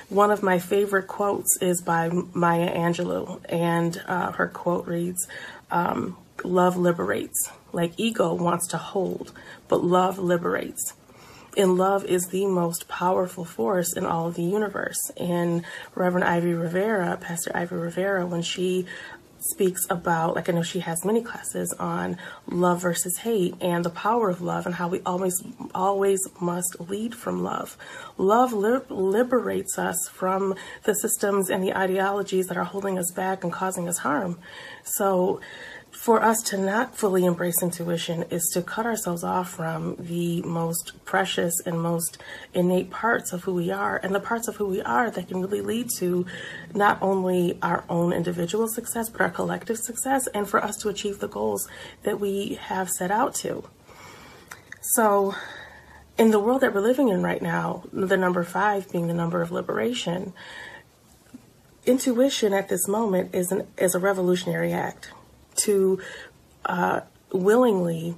One 0.09 0.31
of 0.31 0.41
my 0.41 0.59
favorite 0.59 1.07
quotes 1.07 1.57
is 1.61 1.81
by 1.81 2.09
Maya 2.09 2.73
Angelou, 2.73 3.41
and 3.49 4.01
uh, 4.07 4.31
her 4.33 4.47
quote 4.47 4.87
reads, 4.87 5.27
um, 5.69 6.17
Love 6.43 6.77
liberates. 6.77 7.51
Like 7.71 7.93
ego 7.97 8.33
wants 8.33 8.67
to 8.69 8.77
hold, 8.77 9.31
but 9.67 9.83
love 9.83 10.17
liberates 10.17 10.93
and 11.57 11.75
love 11.75 12.05
is 12.05 12.27
the 12.27 12.45
most 12.45 12.87
powerful 12.87 13.43
force 13.43 13.93
in 13.93 14.05
all 14.05 14.27
of 14.27 14.35
the 14.35 14.43
universe. 14.43 15.11
And 15.17 15.65
Reverend 15.95 16.25
Ivy 16.25 16.53
Rivera, 16.53 17.17
Pastor 17.19 17.51
Ivy 17.55 17.75
Rivera, 17.75 18.25
when 18.25 18.43
she 18.43 18.85
speaks 19.39 19.85
about, 19.89 20.35
like 20.35 20.49
I 20.49 20.51
know 20.51 20.63
she 20.63 20.79
has 20.79 21.05
many 21.05 21.21
classes 21.21 21.73
on 21.79 22.17
love 22.47 22.81
versus 22.81 23.17
hate 23.17 23.55
and 23.61 23.85
the 23.85 23.89
power 23.89 24.29
of 24.29 24.41
love 24.41 24.65
and 24.65 24.75
how 24.75 24.87
we 24.87 25.01
always, 25.05 25.41
always 25.75 26.19
must 26.39 26.79
lead 26.79 27.13
from 27.13 27.43
love. 27.43 27.77
Love 28.17 28.53
li- 28.53 28.79
liberates 28.89 29.77
us 29.77 30.07
from 30.09 30.55
the 30.83 30.93
systems 30.93 31.49
and 31.49 31.63
the 31.63 31.75
ideologies 31.75 32.47
that 32.47 32.57
are 32.57 32.63
holding 32.63 32.97
us 32.97 33.11
back 33.11 33.43
and 33.43 33.53
causing 33.53 33.87
us 33.87 33.99
harm. 33.99 34.39
So, 34.83 35.39
for 35.97 36.23
us 36.23 36.43
to 36.43 36.57
not 36.57 36.95
fully 36.95 37.25
embrace 37.25 37.63
intuition 37.63 38.23
is 38.29 38.47
to 38.53 38.61
cut 38.61 38.85
ourselves 38.85 39.23
off 39.23 39.49
from 39.49 39.95
the 39.97 40.43
most 40.43 40.93
precious 41.05 41.59
and 41.65 41.81
most 41.81 42.19
innate 42.53 42.91
parts 42.91 43.33
of 43.33 43.43
who 43.43 43.53
we 43.55 43.71
are 43.71 43.97
and 43.97 44.13
the 44.13 44.19
parts 44.19 44.47
of 44.47 44.55
who 44.57 44.67
we 44.67 44.79
are 44.83 45.09
that 45.09 45.27
can 45.27 45.41
really 45.41 45.59
lead 45.59 45.89
to 45.97 46.23
not 46.73 47.01
only 47.01 47.57
our 47.63 47.83
own 47.89 48.13
individual 48.13 48.67
success 48.67 49.09
but 49.09 49.19
our 49.19 49.31
collective 49.31 49.77
success 49.77 50.27
and 50.35 50.47
for 50.47 50.63
us 50.63 50.77
to 50.77 50.87
achieve 50.87 51.17
the 51.17 51.27
goals 51.27 51.67
that 52.03 52.19
we 52.19 52.53
have 52.61 52.91
set 52.91 53.09
out 53.09 53.33
to. 53.33 53.67
So, 54.79 55.33
in 56.15 56.29
the 56.29 56.39
world 56.39 56.61
that 56.61 56.75
we're 56.75 56.81
living 56.81 57.09
in 57.09 57.23
right 57.23 57.41
now, 57.41 57.83
the 57.91 58.17
number 58.17 58.43
five 58.43 58.89
being 58.91 59.07
the 59.07 59.15
number 59.15 59.41
of 59.41 59.51
liberation, 59.51 60.33
intuition 61.87 62.53
at 62.53 62.69
this 62.69 62.87
moment 62.87 63.33
is 63.33 63.51
an 63.51 63.67
is 63.77 63.95
a 63.95 63.99
revolutionary 63.99 64.71
act 64.71 65.11
to 65.57 65.99
uh, 66.65 67.01
willingly 67.31 68.15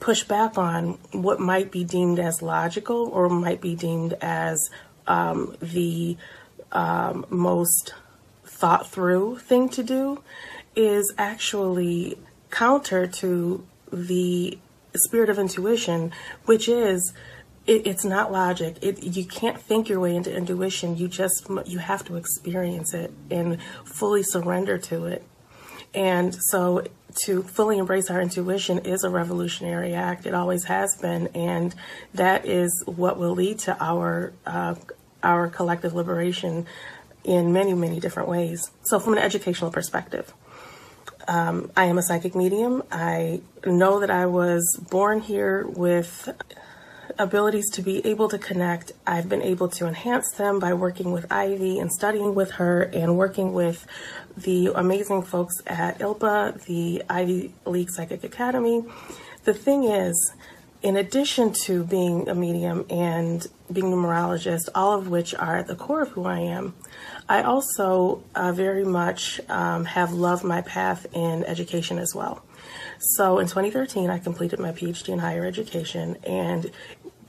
push 0.00 0.22
back 0.24 0.56
on 0.56 0.98
what 1.12 1.40
might 1.40 1.70
be 1.70 1.84
deemed 1.84 2.18
as 2.18 2.40
logical 2.40 3.08
or 3.08 3.28
might 3.28 3.60
be 3.60 3.74
deemed 3.74 4.14
as 4.20 4.70
um, 5.06 5.56
the 5.60 6.16
um, 6.72 7.26
most 7.30 7.94
thought 8.44 8.88
through 8.88 9.38
thing 9.38 9.68
to 9.68 9.82
do 9.82 10.22
is 10.76 11.12
actually 11.18 12.18
counter 12.50 13.06
to 13.06 13.66
the 13.92 14.58
spirit 14.94 15.30
of 15.30 15.38
intuition, 15.38 16.12
which 16.44 16.68
is 16.68 17.12
it, 17.66 17.86
it's 17.86 18.04
not 18.04 18.32
logic. 18.32 18.76
It, 18.80 19.02
you 19.02 19.24
can't 19.24 19.60
think 19.60 19.88
your 19.88 20.00
way 20.00 20.16
into 20.16 20.34
intuition. 20.34 20.96
You 20.96 21.08
just 21.08 21.46
you 21.66 21.78
have 21.78 22.04
to 22.06 22.16
experience 22.16 22.94
it 22.94 23.12
and 23.30 23.58
fully 23.84 24.22
surrender 24.22 24.78
to 24.78 25.06
it 25.06 25.24
And 25.94 26.34
so 26.34 26.84
to 27.24 27.42
fully 27.42 27.78
embrace 27.78 28.10
our 28.10 28.20
intuition 28.20 28.78
is 28.80 29.04
a 29.04 29.10
revolutionary 29.10 29.94
act. 29.94 30.26
It 30.26 30.34
always 30.34 30.64
has 30.64 30.96
been, 30.96 31.28
and 31.28 31.74
that 32.14 32.46
is 32.46 32.82
what 32.86 33.18
will 33.18 33.32
lead 33.32 33.58
to 33.60 33.76
our 33.82 34.32
uh, 34.46 34.74
our 35.22 35.48
collective 35.48 35.94
liberation 35.94 36.66
in 37.24 37.52
many, 37.52 37.74
many 37.74 37.98
different 37.98 38.28
ways. 38.28 38.70
So, 38.84 39.00
from 39.00 39.14
an 39.14 39.18
educational 39.18 39.70
perspective, 39.70 40.32
um, 41.26 41.70
I 41.76 41.86
am 41.86 41.98
a 41.98 42.02
psychic 42.02 42.34
medium. 42.34 42.82
I 42.90 43.40
know 43.66 44.00
that 44.00 44.10
I 44.10 44.26
was 44.26 44.80
born 44.90 45.20
here 45.20 45.66
with 45.66 46.28
abilities 47.18 47.70
to 47.70 47.82
be 47.82 48.04
able 48.06 48.28
to 48.28 48.38
connect. 48.38 48.92
I've 49.06 49.28
been 49.28 49.42
able 49.42 49.68
to 49.68 49.86
enhance 49.86 50.30
them 50.32 50.58
by 50.58 50.72
working 50.74 51.12
with 51.12 51.30
Ivy 51.30 51.78
and 51.78 51.92
studying 51.92 52.34
with 52.34 52.52
her 52.52 52.82
and 52.82 53.16
working 53.16 53.52
with 53.52 53.86
the 54.36 54.72
amazing 54.74 55.22
folks 55.22 55.54
at 55.66 55.98
ILPA, 55.98 56.64
the 56.64 57.02
Ivy 57.08 57.54
League 57.66 57.90
Psychic 57.90 58.24
Academy. 58.24 58.84
The 59.44 59.54
thing 59.54 59.84
is, 59.84 60.32
in 60.80 60.96
addition 60.96 61.52
to 61.64 61.82
being 61.82 62.28
a 62.28 62.34
medium 62.34 62.86
and 62.88 63.46
being 63.72 63.92
a 63.92 63.96
numerologist, 63.96 64.68
all 64.74 64.96
of 64.96 65.08
which 65.08 65.34
are 65.34 65.56
at 65.56 65.66
the 65.66 65.74
core 65.74 66.02
of 66.02 66.10
who 66.10 66.24
I 66.24 66.38
am, 66.38 66.74
I 67.28 67.42
also 67.42 68.22
uh, 68.34 68.52
very 68.52 68.84
much 68.84 69.40
um, 69.48 69.84
have 69.86 70.12
loved 70.12 70.44
my 70.44 70.62
path 70.62 71.06
in 71.12 71.44
education 71.44 71.98
as 71.98 72.14
well. 72.14 72.44
So 73.00 73.38
in 73.38 73.46
2013, 73.46 74.10
I 74.10 74.18
completed 74.18 74.58
my 74.58 74.72
PhD 74.72 75.10
in 75.10 75.18
higher 75.18 75.44
education, 75.44 76.16
and 76.24 76.70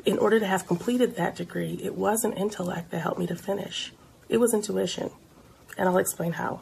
in 0.06 0.18
order 0.18 0.40
to 0.40 0.46
have 0.46 0.68
completed 0.68 1.16
that 1.16 1.36
degree, 1.36 1.80
it 1.84 1.96
wasn't 1.96 2.38
intellect 2.38 2.92
that 2.92 3.00
helped 3.00 3.20
me 3.20 3.28
to 3.28 3.36
finish. 3.36 3.92
It 4.28 4.38
was 4.38 4.54
intuition, 4.54 5.12
and 5.78 5.90
I'll 5.90 5.98
explain 5.98 6.34
how. 6.34 6.62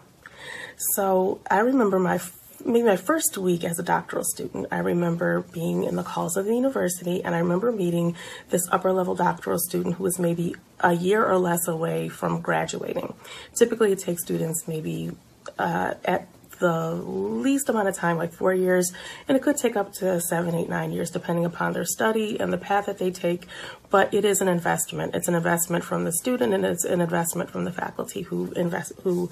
So 0.96 1.39
I 1.50 1.60
remember 1.60 2.00
my 2.00 2.20
maybe 2.65 2.86
my 2.86 2.96
first 2.96 3.38
week 3.38 3.63
as 3.63 3.79
a 3.79 3.84
doctoral 3.84 4.24
student, 4.24 4.67
I 4.72 4.79
remember 4.79 5.41
being 5.41 5.84
in 5.84 5.96
the 5.96 6.03
halls 6.03 6.38
of 6.38 6.46
the 6.46 6.56
university 6.56 7.24
and 7.24 7.36
I 7.36 7.39
remember 7.39 7.72
meeting 7.72 8.15
this 8.50 8.67
upper 8.72 8.91
level 8.91 9.15
doctoral 9.15 9.60
student 9.60 9.96
who 9.96 10.03
was 10.03 10.17
maybe 10.20 10.56
a 10.79 10.94
year 10.94 11.25
or 11.25 11.38
less 11.38 11.67
away 11.67 12.10
from 12.10 12.41
graduating. 12.41 13.13
Typically, 13.56 13.91
it 13.91 14.00
takes 14.00 14.24
students 14.24 14.67
maybe 14.67 15.12
uh, 15.60 15.94
at 16.06 16.27
the 16.60 16.94
least 16.94 17.70
amount 17.70 17.88
of 17.88 17.96
time, 17.96 18.18
like 18.18 18.34
four 18.34 18.54
years, 18.54 18.92
and 19.28 19.38
it 19.38 19.44
could 19.44 19.58
take 19.58 19.76
up 19.76 19.94
to 19.94 20.20
seven, 20.22 20.56
eight, 20.56 20.70
nine 20.70 20.92
years, 20.92 21.10
depending 21.10 21.46
upon 21.46 21.74
their 21.74 21.86
study 21.86 22.40
and 22.40 22.52
the 22.52 22.58
path 22.58 22.86
that 22.86 22.98
they 22.98 23.12
take. 23.12 23.46
But 23.90 24.14
it 24.14 24.26
is 24.26 24.42
an 24.42 24.48
investment. 24.48 25.16
It's 25.16 25.28
an 25.28 25.36
investment 25.36 25.84
from 25.84 26.04
the 26.04 26.12
student, 26.12 26.54
and 26.54 26.66
it's 26.66 26.86
an 26.86 27.02
investment 27.02 27.50
from 27.50 27.66
the 27.66 27.72
faculty 27.72 28.24
who 28.24 28.52
invest 28.54 28.94
who 29.04 29.30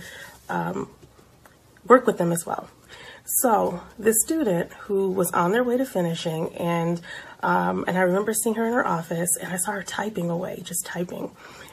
um, 0.50 0.90
work 1.88 2.08
with 2.08 2.18
them 2.18 2.32
as 2.32 2.46
well. 2.46 2.70
So 3.42 3.82
the 3.98 4.14
student 4.14 4.72
who 4.74 5.12
was 5.12 5.32
on 5.32 5.52
their 5.52 5.64
way 5.64 5.78
to 5.78 5.86
finishing, 5.86 6.54
and 6.56 7.02
um, 7.42 7.84
and 7.88 7.98
I 7.98 8.02
remember 8.02 8.34
seeing 8.34 8.56
her 8.56 8.66
in 8.66 8.74
her 8.74 8.86
office, 8.86 9.36
and 9.42 9.52
I 9.52 9.58
saw 9.58 9.72
her 9.72 9.84
typing 9.84 10.30
away, 10.30 10.62
just 10.64 10.86
typing. 10.86 11.32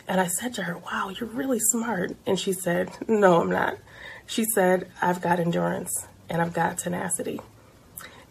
And 0.09 0.21
I 0.21 0.27
said 0.27 0.55
to 0.55 0.63
her, 0.65 0.79
"Wow, 0.79 1.11
you're 1.11 1.29
really 1.29 1.61
smart." 1.61 2.17
And 2.27 2.39
she 2.39 2.53
said, 2.53 2.91
"No, 3.07 3.41
I'm 3.43 3.51
not." 3.51 3.77
She 4.27 4.45
said, 4.45 4.91
"I've 5.01 5.21
got 5.21 5.41
endurance 5.41 6.07
and 6.29 6.41
I've 6.41 6.55
got 6.55 6.79
tenacity." 6.79 7.41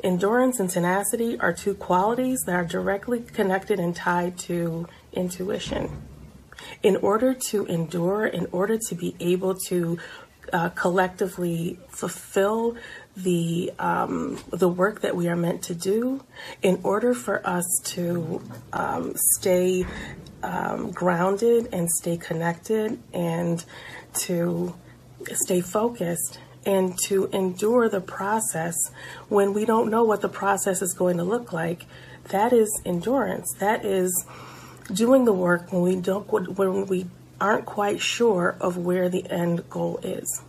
Endurance 0.04 0.60
and 0.60 0.70
tenacity 0.70 1.40
are 1.40 1.54
two 1.54 1.76
qualities 1.76 2.40
that 2.48 2.56
are 2.56 2.66
directly 2.66 3.20
connected 3.22 3.80
and 3.80 3.96
tied 3.96 4.38
to 4.40 4.88
intuition. 5.14 6.02
In 6.82 6.96
order 6.98 7.34
to 7.50 7.66
endure, 7.66 8.26
in 8.26 8.48
order 8.52 8.80
to 8.90 8.96
be 8.96 9.16
able 9.20 9.56
to 9.68 10.00
uh, 10.52 10.70
collectively 10.70 11.80
fulfill 11.90 12.76
the 13.16 13.72
um, 13.78 14.40
the 14.50 14.68
work 14.68 15.02
that 15.02 15.16
we 15.16 15.28
are 15.28 15.36
meant 15.36 15.62
to 15.64 15.76
do 15.76 16.24
in 16.62 16.80
order 16.84 17.14
for 17.14 17.46
us 17.48 17.66
to 17.84 18.42
um, 18.74 19.14
stay 19.36 19.86
um, 20.44 20.92
grounded 20.92 21.70
and 21.72 21.90
stay 21.90 22.18
connected 22.18 23.00
and 23.14 23.64
to 24.14 24.74
stay 25.34 25.62
focused 25.62 26.40
and 26.66 26.98
to 27.06 27.26
endure 27.28 27.90
the 27.90 28.02
process 28.02 28.76
when 29.30 29.54
we 29.54 29.66
don't 29.66 29.90
know 29.90 30.04
what 30.04 30.22
the 30.22 30.30
process 30.30 30.82
is 30.82 30.94
going 30.94 31.18
to 31.18 31.24
look 31.24 31.52
like. 31.52 31.86
That 32.26 32.54
is 32.54 32.82
endurance. 32.86 33.54
That 33.60 33.84
is 33.84 34.26
doing 34.94 35.26
the 35.26 35.34
work 35.34 35.72
when 35.72 35.82
we 35.82 35.96
don't 35.96 36.28
when 36.58 36.86
we 36.86 37.08
aren't 37.40 37.66
quite 37.66 38.00
sure 38.00 38.56
of 38.60 38.78
where 38.78 39.10
the 39.10 39.30
end 39.32 39.68
goal 39.70 40.00
is 40.04 40.44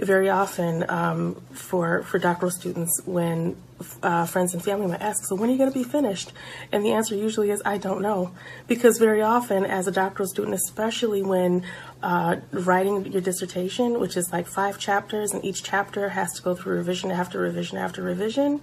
very 0.00 0.28
often 0.28 0.88
um, 0.88 1.34
for 1.52 2.02
for 2.04 2.18
doctoral 2.18 2.50
students 2.50 3.00
when 3.04 3.56
uh, 4.02 4.26
friends 4.26 4.54
and 4.54 4.62
family 4.62 4.86
might 4.86 5.00
ask, 5.00 5.24
"So 5.26 5.34
when 5.34 5.48
are 5.48 5.52
you 5.52 5.58
going 5.58 5.72
to 5.72 5.78
be 5.78 5.84
finished?" 5.84 6.32
And 6.72 6.84
the 6.84 6.92
answer 6.92 7.14
usually 7.14 7.50
is, 7.50 7.62
"I 7.64 7.78
don't 7.78 8.02
know," 8.02 8.32
because 8.66 8.98
very 8.98 9.22
often, 9.22 9.64
as 9.64 9.86
a 9.86 9.92
doctoral 9.92 10.28
student, 10.28 10.54
especially 10.54 11.22
when 11.22 11.64
uh, 12.02 12.36
writing 12.52 13.06
your 13.06 13.22
dissertation, 13.22 14.00
which 14.00 14.16
is 14.16 14.32
like 14.32 14.46
five 14.46 14.78
chapters, 14.78 15.32
and 15.32 15.44
each 15.44 15.62
chapter 15.62 16.10
has 16.10 16.32
to 16.34 16.42
go 16.42 16.54
through 16.54 16.76
revision 16.76 17.10
after 17.10 17.38
revision 17.38 17.78
after 17.78 18.02
revision, 18.02 18.60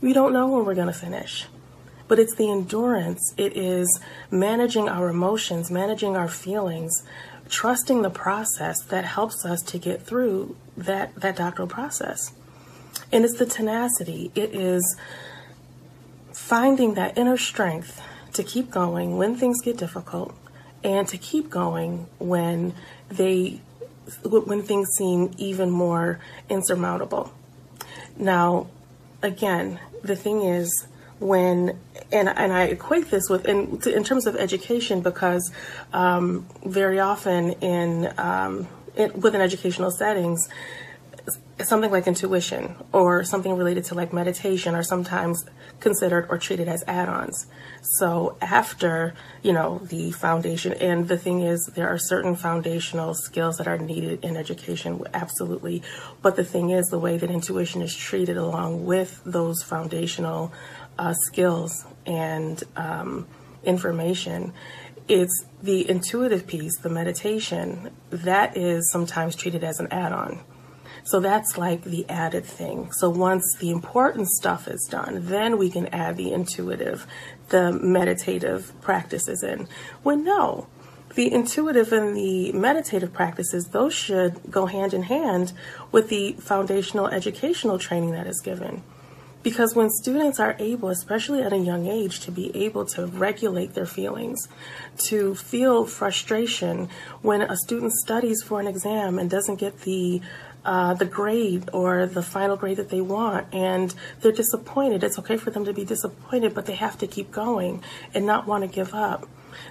we 0.00 0.12
don't 0.12 0.32
know 0.32 0.48
when 0.48 0.64
we're 0.64 0.74
going 0.74 0.86
to 0.86 0.92
finish 0.92 1.46
but 2.08 2.18
it's 2.18 2.34
the 2.36 2.50
endurance. 2.50 3.34
It 3.36 3.56
is 3.56 4.00
managing 4.30 4.88
our 4.88 5.08
emotions, 5.08 5.70
managing 5.70 6.16
our 6.16 6.28
feelings, 6.28 7.02
trusting 7.48 8.02
the 8.02 8.10
process 8.10 8.82
that 8.84 9.04
helps 9.04 9.44
us 9.44 9.62
to 9.62 9.78
get 9.78 10.02
through 10.02 10.56
that, 10.76 11.14
that 11.16 11.36
doctoral 11.36 11.68
process. 11.68 12.32
And 13.12 13.24
it's 13.24 13.38
the 13.38 13.46
tenacity, 13.46 14.30
it 14.34 14.54
is 14.54 14.96
finding 16.32 16.94
that 16.94 17.16
inner 17.16 17.36
strength 17.36 18.00
to 18.32 18.42
keep 18.42 18.70
going 18.70 19.16
when 19.16 19.36
things 19.36 19.60
get 19.62 19.76
difficult 19.76 20.34
and 20.84 21.08
to 21.08 21.18
keep 21.18 21.50
going 21.50 22.06
when 22.18 22.74
they 23.08 23.60
when 24.22 24.62
things 24.62 24.88
seem 24.96 25.32
even 25.36 25.70
more 25.70 26.20
insurmountable. 26.48 27.32
Now, 28.16 28.68
again, 29.22 29.80
the 30.02 30.14
thing 30.14 30.42
is 30.42 30.86
when 31.18 31.78
and 32.12 32.28
and 32.28 32.52
I 32.52 32.64
equate 32.64 33.10
this 33.10 33.28
with 33.28 33.46
in 33.46 33.80
in 33.86 34.04
terms 34.04 34.26
of 34.26 34.36
education 34.36 35.00
because 35.00 35.50
um, 35.92 36.46
very 36.64 37.00
often 37.00 37.52
in, 37.52 38.12
um, 38.18 38.68
in 38.96 39.20
within 39.20 39.40
educational 39.40 39.90
settings 39.90 40.48
something 41.64 41.90
like 41.90 42.06
intuition 42.06 42.76
or 42.92 43.24
something 43.24 43.56
related 43.56 43.84
to 43.84 43.94
like 43.94 44.12
meditation 44.12 44.74
are 44.74 44.82
sometimes 44.82 45.44
considered 45.80 46.26
or 46.28 46.38
treated 46.38 46.68
as 46.68 46.84
add-ons. 46.86 47.46
So 47.98 48.36
after 48.40 49.14
you 49.42 49.52
know 49.52 49.78
the 49.78 50.10
foundation 50.10 50.74
and 50.74 51.08
the 51.08 51.16
thing 51.16 51.40
is 51.40 51.70
there 51.74 51.88
are 51.88 51.98
certain 51.98 52.36
foundational 52.36 53.14
skills 53.14 53.56
that 53.56 53.66
are 53.66 53.78
needed 53.78 54.24
in 54.24 54.36
education 54.36 55.02
absolutely. 55.14 55.82
But 56.20 56.36
the 56.36 56.44
thing 56.44 56.70
is 56.70 56.86
the 56.86 56.98
way 56.98 57.16
that 57.16 57.30
intuition 57.30 57.80
is 57.80 57.94
treated 57.94 58.36
along 58.36 58.84
with 58.84 59.22
those 59.24 59.62
foundational 59.62 60.52
uh, 60.98 61.14
skills 61.26 61.84
and 62.06 62.62
um, 62.76 63.26
information. 63.64 64.52
It's 65.08 65.44
the 65.62 65.88
intuitive 65.88 66.46
piece, 66.46 66.76
the 66.78 66.88
meditation, 66.88 67.90
that 68.10 68.56
is 68.56 68.90
sometimes 68.90 69.36
treated 69.36 69.62
as 69.62 69.78
an 69.78 69.88
add 69.92 70.12
on. 70.12 70.40
So 71.04 71.20
that's 71.20 71.56
like 71.56 71.84
the 71.84 72.08
added 72.08 72.44
thing. 72.44 72.90
So 72.90 73.08
once 73.08 73.44
the 73.60 73.70
important 73.70 74.28
stuff 74.28 74.66
is 74.66 74.88
done, 74.90 75.26
then 75.26 75.56
we 75.56 75.70
can 75.70 75.86
add 75.88 76.16
the 76.16 76.32
intuitive, 76.32 77.06
the 77.50 77.70
meditative 77.72 78.72
practices 78.80 79.44
in. 79.44 79.68
When 80.02 80.24
no, 80.24 80.66
the 81.14 81.32
intuitive 81.32 81.92
and 81.92 82.16
the 82.16 82.50
meditative 82.52 83.12
practices, 83.12 83.68
those 83.68 83.94
should 83.94 84.50
go 84.50 84.66
hand 84.66 84.92
in 84.92 85.04
hand 85.04 85.52
with 85.92 86.08
the 86.08 86.32
foundational 86.40 87.06
educational 87.06 87.78
training 87.78 88.10
that 88.10 88.26
is 88.26 88.40
given. 88.40 88.82
Because 89.46 89.76
when 89.76 89.90
students 89.90 90.40
are 90.40 90.56
able, 90.58 90.88
especially 90.88 91.40
at 91.40 91.52
a 91.52 91.56
young 91.56 91.86
age, 91.86 92.18
to 92.22 92.32
be 92.32 92.50
able 92.64 92.84
to 92.86 93.06
regulate 93.06 93.74
their 93.74 93.86
feelings, 93.86 94.48
to 95.04 95.36
feel 95.36 95.86
frustration 95.86 96.88
when 97.22 97.42
a 97.42 97.56
student 97.56 97.92
studies 97.92 98.42
for 98.42 98.58
an 98.58 98.66
exam 98.66 99.20
and 99.20 99.30
doesn't 99.30 99.60
get 99.60 99.82
the 99.82 100.20
uh, 100.64 100.94
the 100.94 101.04
grade 101.04 101.70
or 101.72 102.06
the 102.06 102.24
final 102.24 102.56
grade 102.56 102.78
that 102.78 102.88
they 102.88 103.00
want, 103.00 103.46
and 103.54 103.94
they're 104.20 104.32
disappointed. 104.32 105.04
It's 105.04 105.16
okay 105.20 105.36
for 105.36 105.52
them 105.52 105.64
to 105.64 105.72
be 105.72 105.84
disappointed, 105.84 106.52
but 106.52 106.66
they 106.66 106.74
have 106.74 106.98
to 106.98 107.06
keep 107.06 107.30
going 107.30 107.84
and 108.14 108.26
not 108.26 108.48
want 108.48 108.64
to 108.64 108.68
give 108.68 108.94
up. 108.94 109.28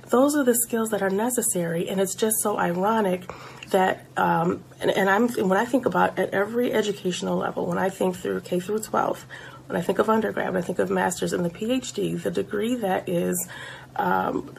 Those 0.10 0.38
are 0.38 0.44
the 0.46 0.56
skills 0.56 0.90
that 0.92 1.02
are 1.02 1.10
necessary, 1.10 1.90
and 1.90 2.00
it's 2.00 2.16
just 2.16 2.38
so 2.42 2.58
ironic 2.58 3.30
that, 3.72 4.06
um, 4.16 4.64
and, 4.80 4.90
and 4.92 5.10
I'm 5.10 5.28
when 5.50 5.58
I 5.58 5.66
think 5.66 5.86
about 5.86 6.18
at 6.18 6.30
every 6.30 6.72
educational 6.72 7.36
level, 7.38 7.66
when 7.66 7.78
I 7.78 7.90
think 7.90 8.16
through 8.16 8.40
K 8.42 8.62
through 8.62 8.80
12, 8.80 9.26
when 9.68 9.78
I 9.78 9.82
think 9.82 10.00
of 10.00 10.10
undergrad, 10.10 10.56
I 10.56 10.62
think 10.62 10.80
of 10.80 10.90
master's 10.90 11.34
and 11.34 11.44
the 11.44 11.50
PhD, 11.50 12.22
the 12.22 12.32
degree 12.32 12.76
that 12.76 13.10
is 13.10 13.48
um, 13.96 14.54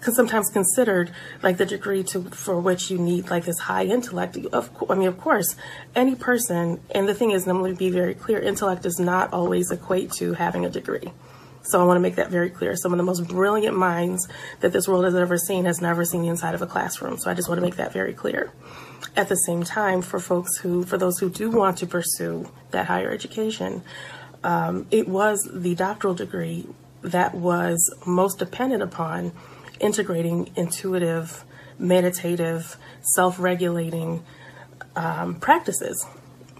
sometimes 0.00 0.48
considered 0.50 1.10
like 1.42 1.56
the 1.56 1.66
degree 1.66 2.02
to 2.04 2.22
for 2.30 2.58
which 2.58 2.90
you 2.90 2.98
need 2.98 3.30
like 3.30 3.44
this 3.44 3.58
high 3.58 3.84
intellect. 3.84 4.36
Of 4.52 4.70
I 4.88 4.94
mean, 4.94 5.08
of 5.08 5.18
course, 5.18 5.56
any 5.94 6.14
person. 6.14 6.80
And 6.92 7.08
the 7.08 7.14
thing 7.14 7.32
is, 7.32 7.42
and 7.42 7.52
I'm 7.52 7.58
going 7.58 7.74
to 7.74 7.78
be 7.78 7.90
very 7.90 8.14
clear: 8.14 8.38
intellect 8.38 8.82
does 8.82 8.98
not 8.98 9.32
always 9.32 9.70
equate 9.70 10.12
to 10.12 10.34
having 10.34 10.64
a 10.64 10.70
degree. 10.70 11.12
So 11.62 11.82
I 11.82 11.84
want 11.84 11.96
to 11.96 12.00
make 12.00 12.16
that 12.16 12.30
very 12.30 12.48
clear. 12.48 12.76
Some 12.76 12.92
of 12.92 12.96
the 12.96 13.04
most 13.04 13.28
brilliant 13.28 13.76
minds 13.76 14.26
that 14.60 14.72
this 14.72 14.88
world 14.88 15.04
has 15.04 15.14
ever 15.14 15.36
seen 15.36 15.66
has 15.66 15.82
never 15.82 16.04
seen 16.04 16.22
the 16.22 16.28
inside 16.28 16.54
of 16.54 16.62
a 16.62 16.66
classroom. 16.66 17.18
So 17.18 17.30
I 17.30 17.34
just 17.34 17.48
want 17.48 17.58
to 17.58 17.62
make 17.62 17.76
that 17.76 17.92
very 17.92 18.14
clear. 18.14 18.52
At 19.16 19.28
the 19.28 19.34
same 19.34 19.64
time, 19.64 20.00
for 20.00 20.18
folks 20.18 20.56
who, 20.56 20.84
for 20.84 20.96
those 20.96 21.18
who 21.18 21.28
do 21.28 21.50
want 21.50 21.76
to 21.78 21.86
pursue 21.86 22.50
that 22.70 22.86
higher 22.86 23.10
education, 23.10 23.82
um, 24.44 24.86
it 24.90 25.08
was 25.08 25.48
the 25.52 25.74
doctoral 25.74 26.14
degree 26.14 26.66
that 27.02 27.34
was 27.34 27.94
most 28.06 28.38
dependent 28.38 28.82
upon 28.82 29.32
integrating 29.80 30.50
intuitive, 30.56 31.44
meditative, 31.78 32.76
self 33.14 33.38
regulating 33.38 34.24
um, 34.96 35.36
practices. 35.36 36.04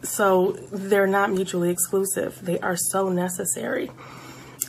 So 0.02 0.52
they're 0.70 1.08
not 1.08 1.32
mutually 1.32 1.70
exclusive, 1.70 2.38
they 2.42 2.58
are 2.60 2.76
so 2.76 3.08
necessary. 3.08 3.90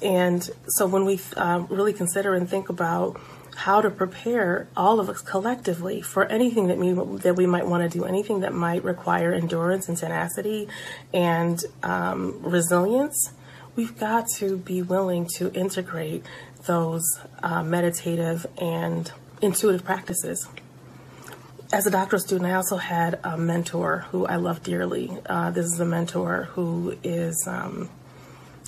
And 0.01 0.49
so 0.67 0.87
when 0.87 1.05
we 1.05 1.19
uh, 1.35 1.65
really 1.69 1.93
consider 1.93 2.33
and 2.33 2.49
think 2.49 2.69
about 2.69 3.19
how 3.59 3.81
to 3.81 3.89
prepare 3.89 4.69
all 4.77 5.01
of 5.01 5.09
us 5.09 5.21
collectively 5.21 6.01
for 6.01 6.25
anything 6.27 6.67
that 6.67 6.77
we 6.77 6.93
that 7.19 7.35
we 7.35 7.45
might 7.45 7.67
want 7.67 7.83
to 7.83 7.97
do, 7.97 8.05
anything 8.05 8.39
that 8.39 8.53
might 8.53 8.81
require 8.85 9.33
endurance 9.33 9.89
and 9.89 9.97
tenacity 9.97 10.67
and 11.13 11.65
um, 11.83 12.39
resilience, 12.41 13.33
we've 13.75 13.99
got 13.99 14.25
to 14.37 14.55
be 14.55 14.81
willing 14.81 15.27
to 15.35 15.51
integrate 15.53 16.25
those 16.67 17.03
uh, 17.43 17.61
meditative 17.61 18.45
and 18.61 19.11
intuitive 19.41 19.83
practices. 19.83 20.47
As 21.73 21.85
a 21.85 21.91
doctoral 21.91 22.21
student, 22.21 22.49
I 22.49 22.55
also 22.55 22.77
had 22.77 23.19
a 23.25 23.37
mentor 23.37 24.05
who 24.11 24.25
I 24.25 24.37
love 24.37 24.63
dearly. 24.63 25.17
Uh, 25.25 25.51
this 25.51 25.65
is 25.65 25.79
a 25.81 25.85
mentor 25.85 26.43
who 26.53 26.97
is 27.03 27.45
um, 27.45 27.89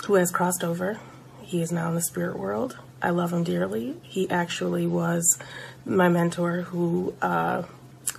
who 0.06 0.16
has 0.16 0.32
crossed 0.32 0.66
over. 0.66 1.00
He 1.42 1.62
is 1.62 1.72
now 1.72 1.88
in 1.88 1.96
the 1.96 2.02
spirit 2.02 2.38
world. 2.38 2.78
I 3.02 3.10
love 3.10 3.34
him 3.34 3.44
dearly. 3.44 3.96
He 4.04 4.30
actually 4.30 4.88
was 4.88 5.38
my 5.86 6.10
mentor 6.10 6.62
who 6.62 7.16
uh, 7.22 7.64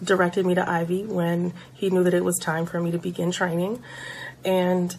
directed 0.02 0.44
me 0.46 0.54
to 0.54 0.68
Ivy 0.68 1.04
when 1.04 1.54
he 1.72 1.90
knew 1.90 2.02
that 2.04 2.14
it 2.14 2.24
was 2.24 2.38
time 2.38 2.66
for 2.66 2.80
me 2.80 2.90
to 2.90 2.98
begin 2.98 3.30
training. 3.30 3.82
And 4.44 4.96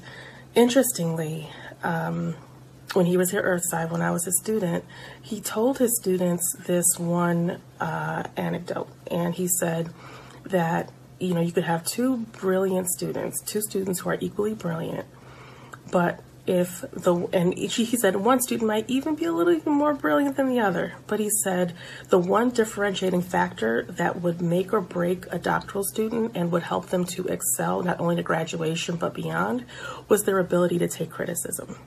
interestingly, 0.55 1.49
um, 1.83 2.35
when 2.93 3.05
he 3.05 3.17
was 3.17 3.31
here 3.31 3.41
Earthside, 3.41 3.91
when 3.91 4.01
I 4.01 4.11
was 4.11 4.27
a 4.27 4.31
student, 4.31 4.85
he 5.21 5.41
told 5.41 5.79
his 5.79 5.97
students 5.99 6.55
this 6.65 6.85
one 6.97 7.59
uh, 7.79 8.23
anecdote. 8.37 8.87
And 9.09 9.33
he 9.33 9.47
said 9.47 9.89
that, 10.45 10.91
you 11.19 11.33
know, 11.33 11.41
you 11.41 11.51
could 11.51 11.63
have 11.63 11.83
two 11.85 12.17
brilliant 12.17 12.89
students, 12.89 13.41
two 13.41 13.61
students 13.61 14.01
who 14.01 14.09
are 14.09 14.17
equally 14.21 14.53
brilliant, 14.53 15.05
but 15.91 16.21
if 16.45 16.81
the 16.91 17.15
and 17.31 17.53
he 17.57 17.85
said 17.97 18.17
one 18.17 18.41
student 18.41 18.67
might 18.67 18.89
even 18.89 19.15
be 19.15 19.25
a 19.25 19.31
little 19.31 19.53
even 19.53 19.71
more 19.71 19.93
brilliant 19.93 20.35
than 20.35 20.49
the 20.49 20.59
other. 20.59 20.93
But 21.07 21.19
he 21.19 21.29
said 21.29 21.73
the 22.09 22.19
one 22.19 22.49
differentiating 22.49 23.21
factor 23.21 23.83
that 23.83 24.21
would 24.21 24.41
make 24.41 24.73
or 24.73 24.81
break 24.81 25.25
a 25.31 25.39
doctoral 25.39 25.85
student 25.85 26.33
and 26.35 26.51
would 26.51 26.63
help 26.63 26.87
them 26.87 27.05
to 27.05 27.27
excel 27.27 27.81
not 27.81 27.99
only 27.99 28.17
to 28.17 28.23
graduation 28.23 28.97
but 28.97 29.13
beyond 29.13 29.65
was 30.09 30.23
their 30.23 30.39
ability 30.39 30.79
to 30.79 30.87
take 30.87 31.09
criticism. 31.09 31.77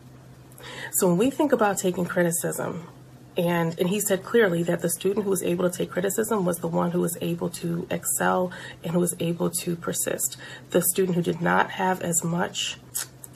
So 0.92 1.08
when 1.08 1.18
we 1.18 1.30
think 1.30 1.52
about 1.52 1.76
taking 1.76 2.06
criticism 2.06 2.88
and 3.36 3.78
and 3.78 3.90
he 3.90 4.00
said 4.00 4.22
clearly 4.22 4.62
that 4.62 4.80
the 4.80 4.88
student 4.88 5.24
who 5.24 5.30
was 5.30 5.42
able 5.42 5.68
to 5.68 5.76
take 5.76 5.90
criticism 5.90 6.46
was 6.46 6.60
the 6.60 6.68
one 6.68 6.92
who 6.92 7.00
was 7.00 7.18
able 7.20 7.50
to 7.50 7.86
excel 7.90 8.50
and 8.82 8.92
who 8.92 9.00
was 9.00 9.14
able 9.20 9.50
to 9.50 9.76
persist. 9.76 10.38
The 10.70 10.80
student 10.80 11.16
who 11.16 11.22
did 11.22 11.42
not 11.42 11.72
have 11.72 12.00
as 12.00 12.24
much 12.24 12.78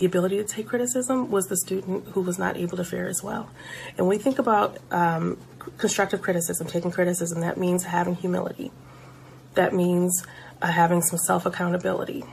the 0.00 0.06
ability 0.06 0.38
to 0.38 0.44
take 0.44 0.66
criticism 0.66 1.30
was 1.30 1.48
the 1.48 1.56
student 1.58 2.08
who 2.08 2.22
was 2.22 2.38
not 2.38 2.56
able 2.56 2.78
to 2.78 2.84
fare 2.84 3.06
as 3.06 3.22
well. 3.22 3.50
And 3.98 4.08
we 4.08 4.16
think 4.16 4.38
about 4.38 4.78
um, 4.90 5.36
constructive 5.76 6.22
criticism, 6.22 6.66
taking 6.66 6.90
criticism, 6.90 7.42
that 7.42 7.58
means 7.58 7.84
having 7.84 8.14
humility. 8.14 8.72
That 9.54 9.74
means 9.74 10.24
uh, 10.62 10.68
having 10.68 11.02
some 11.02 11.18
self 11.18 11.44
accountability. 11.44 12.24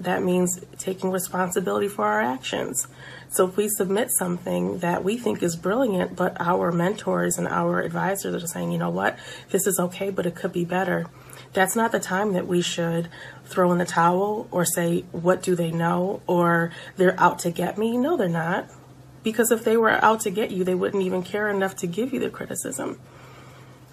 That 0.00 0.22
means 0.22 0.58
taking 0.78 1.10
responsibility 1.10 1.88
for 1.88 2.06
our 2.06 2.22
actions. 2.22 2.88
So 3.28 3.46
if 3.46 3.58
we 3.58 3.68
submit 3.68 4.10
something 4.10 4.78
that 4.78 5.04
we 5.04 5.18
think 5.18 5.42
is 5.42 5.54
brilliant, 5.54 6.16
but 6.16 6.40
our 6.40 6.72
mentors 6.72 7.36
and 7.36 7.46
our 7.46 7.82
advisors 7.82 8.42
are 8.42 8.46
saying, 8.46 8.72
you 8.72 8.78
know 8.78 8.90
what, 8.90 9.18
this 9.50 9.66
is 9.66 9.78
okay, 9.78 10.08
but 10.08 10.24
it 10.24 10.34
could 10.34 10.52
be 10.52 10.64
better 10.64 11.06
that's 11.56 11.74
not 11.74 11.90
the 11.90 11.98
time 11.98 12.34
that 12.34 12.46
we 12.46 12.60
should 12.60 13.08
throw 13.46 13.72
in 13.72 13.78
the 13.78 13.86
towel 13.86 14.46
or 14.50 14.66
say, 14.66 15.06
what 15.10 15.42
do 15.42 15.54
they 15.54 15.72
know? 15.72 16.20
Or 16.26 16.70
they're 16.98 17.18
out 17.18 17.38
to 17.40 17.50
get 17.50 17.78
me. 17.78 17.96
No, 17.96 18.14
they're 18.18 18.28
not. 18.28 18.68
Because 19.22 19.50
if 19.50 19.64
they 19.64 19.78
were 19.78 19.90
out 19.90 20.20
to 20.20 20.30
get 20.30 20.50
you, 20.50 20.64
they 20.64 20.74
wouldn't 20.74 21.02
even 21.02 21.22
care 21.22 21.48
enough 21.48 21.74
to 21.76 21.86
give 21.86 22.12
you 22.12 22.20
the 22.20 22.28
criticism. 22.28 23.00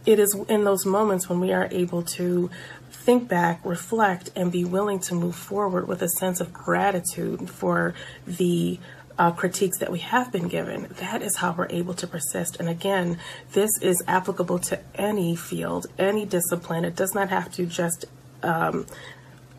It 0.05 0.19
is 0.19 0.35
in 0.49 0.65
those 0.65 0.85
moments 0.85 1.29
when 1.29 1.39
we 1.39 1.53
are 1.53 1.69
able 1.71 2.03
to 2.03 2.49
think 2.91 3.29
back, 3.29 3.61
reflect, 3.63 4.29
and 4.35 4.51
be 4.51 4.65
willing 4.65 4.99
to 4.99 5.15
move 5.15 5.35
forward 5.35 5.87
with 5.87 6.01
a 6.01 6.09
sense 6.09 6.41
of 6.41 6.51
gratitude 6.51 7.49
for 7.49 7.93
the 8.27 8.77
uh, 9.17 9.31
critiques 9.31 9.77
that 9.79 9.91
we 9.91 9.99
have 9.99 10.31
been 10.31 10.47
given, 10.47 10.87
that 10.99 11.21
is 11.21 11.37
how 11.37 11.53
we're 11.53 11.67
able 11.69 11.93
to 11.95 12.07
persist. 12.07 12.57
And 12.59 12.67
again, 12.67 13.19
this 13.51 13.71
is 13.81 14.01
applicable 14.07 14.59
to 14.59 14.79
any 14.95 15.35
field, 15.35 15.87
any 15.99 16.25
discipline. 16.25 16.85
It 16.85 16.95
does 16.95 17.13
not 17.13 17.29
have 17.29 17.51
to 17.53 17.65
just 17.65 18.05
um, 18.41 18.85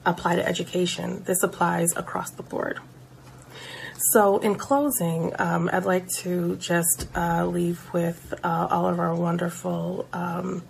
apply 0.06 0.36
to 0.36 0.46
education, 0.46 1.22
this 1.24 1.42
applies 1.42 1.96
across 1.96 2.30
the 2.30 2.42
board. 2.42 2.78
So, 4.12 4.38
in 4.38 4.56
closing, 4.56 5.32
um, 5.38 5.70
I'd 5.72 5.84
like 5.84 6.08
to 6.18 6.56
just 6.56 7.06
uh, 7.16 7.46
leave 7.46 7.80
with 7.92 8.34
uh, 8.42 8.68
all 8.70 8.86
of 8.86 8.98
our 8.98 9.14
wonderful 9.14 10.06
um, 10.12 10.62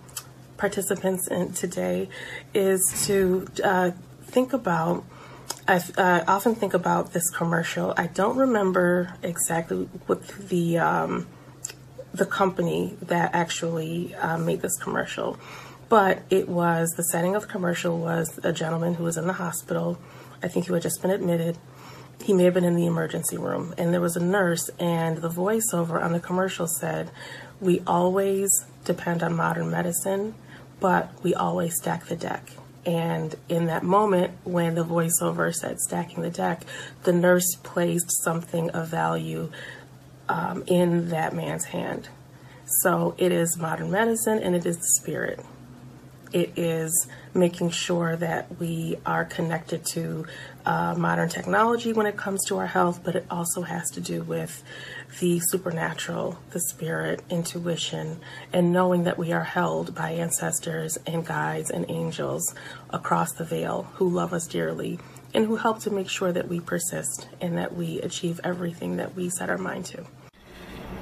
participants 0.57 1.27
in 1.27 1.51
today 1.51 2.07
is 2.53 2.81
to 3.07 3.47
uh, 3.63 3.91
think 4.23 4.53
about 4.53 5.03
I 5.67 5.81
uh, 5.97 6.23
often 6.27 6.53
think 6.53 6.75
about 6.75 7.13
this 7.13 7.27
commercial. 7.31 7.93
I 7.97 8.05
don't 8.05 8.37
remember 8.37 9.15
exactly 9.23 9.89
what 10.05 10.27
the 10.27 10.77
um, 10.77 11.27
the 12.13 12.27
company 12.27 12.95
that 13.01 13.33
actually 13.33 14.13
uh, 14.15 14.37
made 14.37 14.61
this 14.61 14.77
commercial, 14.77 15.39
but 15.89 16.21
it 16.29 16.47
was 16.47 16.91
the 16.91 17.03
setting 17.03 17.35
of 17.35 17.43
the 17.43 17.47
commercial 17.47 17.97
was 17.97 18.39
a 18.43 18.53
gentleman 18.53 18.93
who 18.93 19.03
was 19.05 19.17
in 19.17 19.25
the 19.25 19.33
hospital. 19.33 19.97
I 20.43 20.49
think 20.49 20.67
he 20.67 20.73
had 20.73 20.83
just 20.83 21.01
been 21.01 21.09
admitted. 21.09 21.57
He 22.23 22.31
may 22.31 22.43
have 22.43 22.53
been 22.53 22.63
in 22.63 22.75
the 22.75 22.85
emergency 22.85 23.37
room, 23.37 23.73
and 23.75 23.91
there 23.91 24.01
was 24.01 24.15
a 24.15 24.23
nurse, 24.23 24.69
and 24.79 25.17
the 25.17 25.29
voiceover 25.29 25.99
on 25.99 26.11
the 26.13 26.19
commercial 26.19 26.67
said, 26.67 27.09
"We 27.59 27.81
always 27.87 28.51
depend 28.83 29.23
on 29.23 29.35
modern 29.35 29.71
medicine, 29.71 30.35
but 30.79 31.11
we 31.23 31.33
always 31.33 31.75
stack 31.75 32.05
the 32.05 32.15
deck." 32.15 32.51
And 32.85 33.35
in 33.49 33.65
that 33.65 33.83
moment, 33.83 34.33
when 34.43 34.75
the 34.75 34.85
voiceover 34.85 35.53
said 35.53 35.79
stacking 35.79 36.21
the 36.21 36.29
deck, 36.29 36.63
the 37.03 37.13
nurse 37.13 37.55
placed 37.63 38.11
something 38.23 38.69
of 38.71 38.87
value 38.87 39.51
um, 40.29 40.63
in 40.67 41.09
that 41.09 41.33
man's 41.33 41.65
hand. 41.65 42.09
So 42.81 43.15
it 43.17 43.31
is 43.31 43.57
modern 43.57 43.91
medicine 43.91 44.39
and 44.39 44.55
it 44.55 44.65
is 44.65 44.77
the 44.77 44.87
spirit. 44.99 45.39
It 46.31 46.53
is 46.57 47.07
making 47.33 47.71
sure 47.71 48.15
that 48.15 48.59
we 48.59 48.97
are 49.05 49.25
connected 49.25 49.85
to 49.93 50.25
uh, 50.65 50.95
modern 50.97 51.29
technology 51.29 51.93
when 51.93 52.05
it 52.05 52.17
comes 52.17 52.43
to 52.45 52.57
our 52.57 52.67
health, 52.67 53.01
but 53.03 53.15
it 53.15 53.25
also 53.29 53.61
has 53.61 53.89
to 53.91 54.01
do 54.01 54.23
with 54.23 54.63
the 55.19 55.39
supernatural, 55.39 56.37
the 56.51 56.59
spirit, 56.59 57.21
intuition, 57.29 58.19
and 58.51 58.71
knowing 58.71 59.03
that 59.03 59.17
we 59.17 59.31
are 59.31 59.43
held 59.43 59.93
by 59.93 60.11
ancestors 60.11 60.97
and 61.05 61.25
guides 61.25 61.69
and 61.69 61.85
angels 61.89 62.55
across 62.89 63.31
the 63.33 63.45
veil 63.45 63.83
who 63.95 64.09
love 64.09 64.33
us 64.33 64.47
dearly 64.47 64.99
and 65.33 65.45
who 65.45 65.57
help 65.57 65.79
to 65.79 65.91
make 65.91 66.09
sure 66.09 66.31
that 66.31 66.47
we 66.47 66.59
persist 66.59 67.27
and 67.41 67.57
that 67.57 67.75
we 67.75 67.99
achieve 68.01 68.39
everything 68.43 68.97
that 68.97 69.15
we 69.15 69.29
set 69.29 69.49
our 69.49 69.57
mind 69.57 69.85
to. 69.85 70.05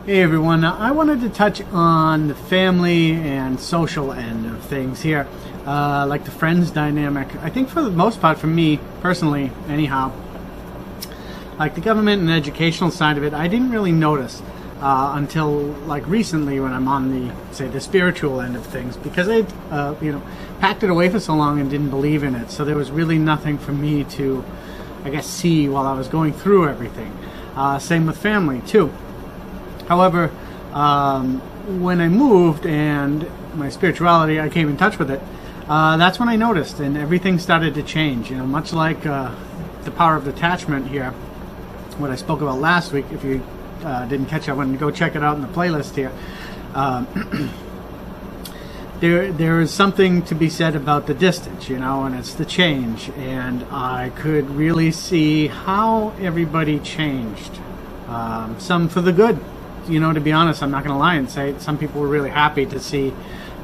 Hey 0.06 0.22
everyone, 0.22 0.66
I 0.66 0.92
wanted 0.92 1.22
to 1.22 1.30
touch 1.30 1.62
on 1.72 2.28
the 2.28 2.36
family 2.36 3.14
and 3.14 3.58
social 3.58 4.12
end 4.12 4.46
of 4.46 4.62
things 4.64 5.02
here, 5.02 5.28
uh, 5.66 6.06
like 6.10 6.26
the 6.26 6.32
friends 6.32 6.72
dynamic. 6.72 7.34
I 7.42 7.50
think 7.50 7.70
for 7.70 7.82
the 7.82 7.90
most 7.90 8.20
part, 8.20 8.38
for 8.38 8.48
me 8.48 8.82
personally, 9.00 9.50
anyhow, 9.70 10.12
like 11.58 11.76
the 11.76 11.80
government 11.80 12.22
and 12.22 12.30
educational 12.30 12.92
side 12.92 13.18
of 13.18 13.24
it, 13.24 13.34
I 13.34 13.48
didn't 13.48 13.72
really 13.72 13.94
notice 13.94 14.42
uh, 14.82 15.14
until 15.16 15.52
like 15.88 16.06
recently 16.06 16.60
when 16.60 16.74
I'm 16.74 16.90
on 16.90 17.10
the 17.10 17.34
say 17.54 17.70
the 17.70 17.80
spiritual 17.80 18.42
end 18.42 18.58
of 18.58 18.66
things 18.66 18.98
because 18.98 19.30
I 19.30 19.46
uh, 19.74 19.96
you 20.02 20.12
know 20.12 20.22
packed 20.60 20.84
it 20.84 20.90
away 20.90 21.08
for 21.08 21.22
so 21.22 21.34
long 21.34 21.62
and 21.62 21.70
didn't 21.70 21.92
believe 21.92 22.24
in 22.24 22.36
it. 22.36 22.52
So 22.52 22.66
there 22.66 22.76
was 22.76 22.92
really 22.92 23.18
nothing 23.18 23.58
for 23.58 23.72
me 23.72 24.04
to 24.04 24.44
I 25.06 25.10
guess 25.10 25.26
see 25.26 25.70
while 25.70 25.88
I 25.88 25.94
was 25.94 26.10
going 26.10 26.34
through 26.34 26.68
everything. 26.68 27.18
Uh, 27.56 27.80
same 27.80 28.06
with 28.06 28.18
family 28.18 28.62
too. 28.68 28.92
However, 29.88 30.32
um, 30.74 31.40
when 31.82 32.02
I 32.02 32.10
moved 32.10 32.66
and 32.66 33.26
my 33.56 33.70
spirituality, 33.70 34.40
I 34.40 34.50
came 34.50 34.70
in 34.70 34.78
touch 34.78 34.98
with 34.98 35.12
it. 35.12 35.22
Uh, 35.68 35.96
that's 35.98 36.20
when 36.20 36.28
I 36.28 36.36
noticed, 36.36 36.80
and 36.80 36.98
everything 36.98 37.40
started 37.40 37.74
to 37.76 37.84
change. 37.84 38.30
You 38.30 38.38
know, 38.38 38.46
much 38.46 38.74
like 38.74 39.06
uh, 39.06 39.34
the 39.84 39.92
power 39.92 40.16
of 40.16 40.26
detachment 40.26 40.88
here, 40.88 41.12
what 41.98 42.12
I 42.12 42.16
spoke 42.16 42.42
about 42.42 42.60
last 42.60 42.92
week. 42.92 43.06
If 43.12 43.24
you 43.24 43.42
uh, 43.84 44.06
didn't 44.06 44.26
catch 44.26 44.48
that 44.48 44.58
one, 44.58 44.76
go 44.78 44.92
check 44.92 45.16
it 45.16 45.24
out 45.24 45.36
in 45.36 45.42
the 45.42 45.48
playlist 45.48 45.96
here. 45.96 46.12
Um, 46.74 47.08
there, 49.00 49.32
there 49.32 49.62
is 49.62 49.72
something 49.72 50.22
to 50.24 50.36
be 50.36 50.50
said 50.50 50.76
about 50.76 51.08
the 51.08 51.14
distance, 51.14 51.70
you 51.70 51.78
know, 51.78 52.04
and 52.04 52.16
it's 52.16 52.34
the 52.34 52.46
change. 52.46 53.10
And 53.18 53.64
I 53.72 54.12
could 54.16 54.50
really 54.50 54.92
see 54.92 55.48
how 55.48 56.14
everybody 56.20 56.80
changed. 56.80 57.60
Um, 58.08 58.60
some 58.60 58.90
for 58.90 59.02
the 59.02 59.14
good, 59.14 59.40
you 59.88 60.00
know, 60.00 60.14
to 60.14 60.22
be 60.22 60.32
honest, 60.32 60.64
I'm 60.64 60.72
not 60.72 60.84
going 60.84 60.94
to 60.94 61.00
lie 61.00 61.16
and 61.16 61.30
say 61.30 61.56
some 61.60 61.78
people 61.78 62.02
were 62.02 62.08
really 62.08 62.30
happy 62.30 62.66
to 62.68 62.80
see 62.80 63.14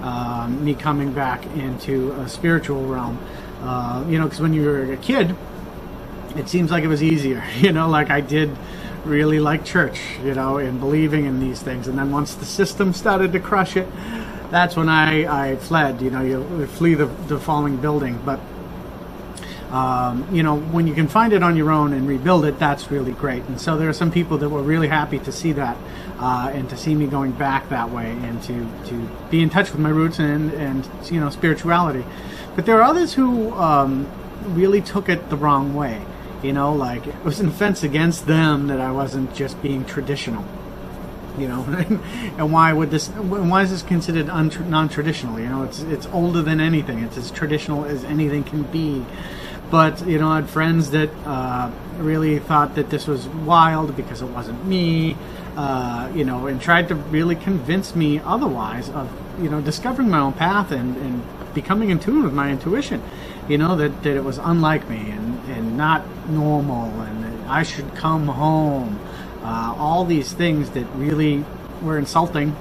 um, 0.01 0.63
me 0.63 0.73
coming 0.73 1.11
back 1.11 1.45
into 1.55 2.11
a 2.13 2.29
spiritual 2.29 2.85
realm. 2.85 3.19
Uh, 3.61 4.05
you 4.07 4.17
know, 4.17 4.25
because 4.25 4.39
when 4.39 4.53
you 4.53 4.63
were 4.63 4.93
a 4.93 4.97
kid, 4.97 5.35
it 6.35 6.47
seems 6.47 6.71
like 6.71 6.83
it 6.83 6.87
was 6.87 7.03
easier. 7.03 7.43
You 7.57 7.71
know, 7.71 7.89
like 7.89 8.09
I 8.09 8.21
did 8.21 8.55
really 9.05 9.39
like 9.39 9.65
church, 9.65 9.99
you 10.23 10.33
know, 10.33 10.57
and 10.57 10.79
believing 10.79 11.25
in 11.25 11.39
these 11.39 11.61
things. 11.61 11.87
And 11.87 11.97
then 11.97 12.11
once 12.11 12.35
the 12.35 12.45
system 12.45 12.93
started 12.93 13.31
to 13.33 13.39
crush 13.39 13.75
it, 13.75 13.87
that's 14.51 14.75
when 14.75 14.89
I, 14.89 15.51
I 15.51 15.55
fled. 15.57 16.01
You 16.01 16.09
know, 16.09 16.21
you 16.21 16.67
flee 16.67 16.93
the, 16.95 17.05
the 17.05 17.39
falling 17.39 17.77
building. 17.77 18.19
But, 18.23 18.39
um, 19.71 20.27
you 20.33 20.43
know, 20.43 20.57
when 20.57 20.87
you 20.87 20.93
can 20.93 21.07
find 21.07 21.33
it 21.33 21.43
on 21.43 21.55
your 21.55 21.71
own 21.71 21.93
and 21.93 22.07
rebuild 22.07 22.45
it, 22.45 22.59
that's 22.59 22.91
really 22.91 23.11
great. 23.11 23.43
And 23.43 23.59
so 23.59 23.77
there 23.77 23.89
are 23.89 23.93
some 23.93 24.11
people 24.11 24.37
that 24.39 24.49
were 24.49 24.63
really 24.63 24.87
happy 24.87 25.19
to 25.19 25.31
see 25.31 25.51
that 25.53 25.77
uh, 26.19 26.51
and 26.53 26.69
to 26.69 26.77
see 26.77 26.93
me 26.93 27.07
going 27.07 27.31
back 27.31 27.69
that 27.69 27.89
way 27.89 28.11
and 28.11 28.43
to, 28.43 28.67
to 28.85 29.09
be 29.29 29.41
in 29.41 29.49
touch 29.49 29.71
with 29.71 29.79
my 29.79 29.89
roots 29.89 30.19
and, 30.19 30.51
and 30.53 30.87
you 31.09 31.19
know, 31.19 31.29
spirituality. 31.29 32.03
But 32.55 32.65
there 32.65 32.77
are 32.77 32.83
others 32.83 33.13
who 33.13 33.53
um, 33.53 34.09
really 34.43 34.81
took 34.81 35.07
it 35.07 35.29
the 35.29 35.37
wrong 35.37 35.73
way. 35.73 36.01
You 36.43 36.53
know, 36.53 36.73
like 36.73 37.05
it 37.05 37.23
was 37.23 37.39
an 37.39 37.47
offense 37.49 37.83
against 37.83 38.25
them 38.25 38.67
that 38.67 38.79
I 38.79 38.91
wasn't 38.91 39.33
just 39.33 39.61
being 39.61 39.83
traditional. 39.83 40.45
You 41.37 41.47
know, 41.47 41.63
and 42.37 42.51
why 42.51 42.71
would 42.71 42.91
this? 42.91 43.09
Why 43.09 43.63
is 43.63 43.71
this 43.71 43.81
considered 43.81 44.27
non-traditional? 44.27 45.37
You 45.39 45.49
know, 45.49 45.63
it's 45.63 45.79
it's 45.81 46.05
older 46.07 46.41
than 46.41 46.61
anything. 46.61 46.99
It's 46.99 47.17
as 47.17 47.29
traditional 47.29 47.83
as 47.83 48.05
anything 48.05 48.45
can 48.45 48.63
be. 48.63 49.05
But 49.69 50.07
you 50.07 50.17
know, 50.17 50.29
I 50.29 50.37
had 50.37 50.49
friends 50.49 50.91
that 50.91 51.09
uh, 51.25 51.71
really 51.97 52.39
thought 52.39 52.75
that 52.75 52.89
this 52.89 53.05
was 53.05 53.27
wild 53.27 53.97
because 53.97 54.21
it 54.21 54.29
wasn't 54.29 54.65
me. 54.65 55.17
Uh, 55.57 56.09
you 56.15 56.23
know, 56.23 56.47
and 56.47 56.61
tried 56.61 56.87
to 56.87 56.95
really 56.95 57.35
convince 57.35 57.95
me 57.95 58.19
otherwise 58.19 58.89
of 58.89 59.11
you 59.41 59.49
know 59.49 59.59
discovering 59.59 60.09
my 60.09 60.19
own 60.19 60.31
path 60.31 60.71
and, 60.71 60.95
and 60.97 61.23
becoming 61.53 61.89
in 61.89 61.99
tune 61.99 62.23
with 62.23 62.33
my 62.33 62.49
intuition. 62.49 63.03
You 63.49 63.57
know 63.57 63.75
that, 63.75 64.03
that 64.03 64.15
it 64.15 64.23
was 64.23 64.37
unlike 64.37 64.87
me 64.89 65.09
and, 65.09 65.39
and 65.49 65.75
not 65.75 66.05
normal 66.29 67.01
and 67.01 67.19
I 67.49 67.63
should 67.63 67.95
come 67.95 68.27
home. 68.27 68.99
Uh, 69.41 69.73
all 69.77 70.05
these 70.05 70.31
things 70.33 70.69
that 70.71 70.85
really 70.95 71.43
were 71.81 71.97
insulting. 71.97 72.55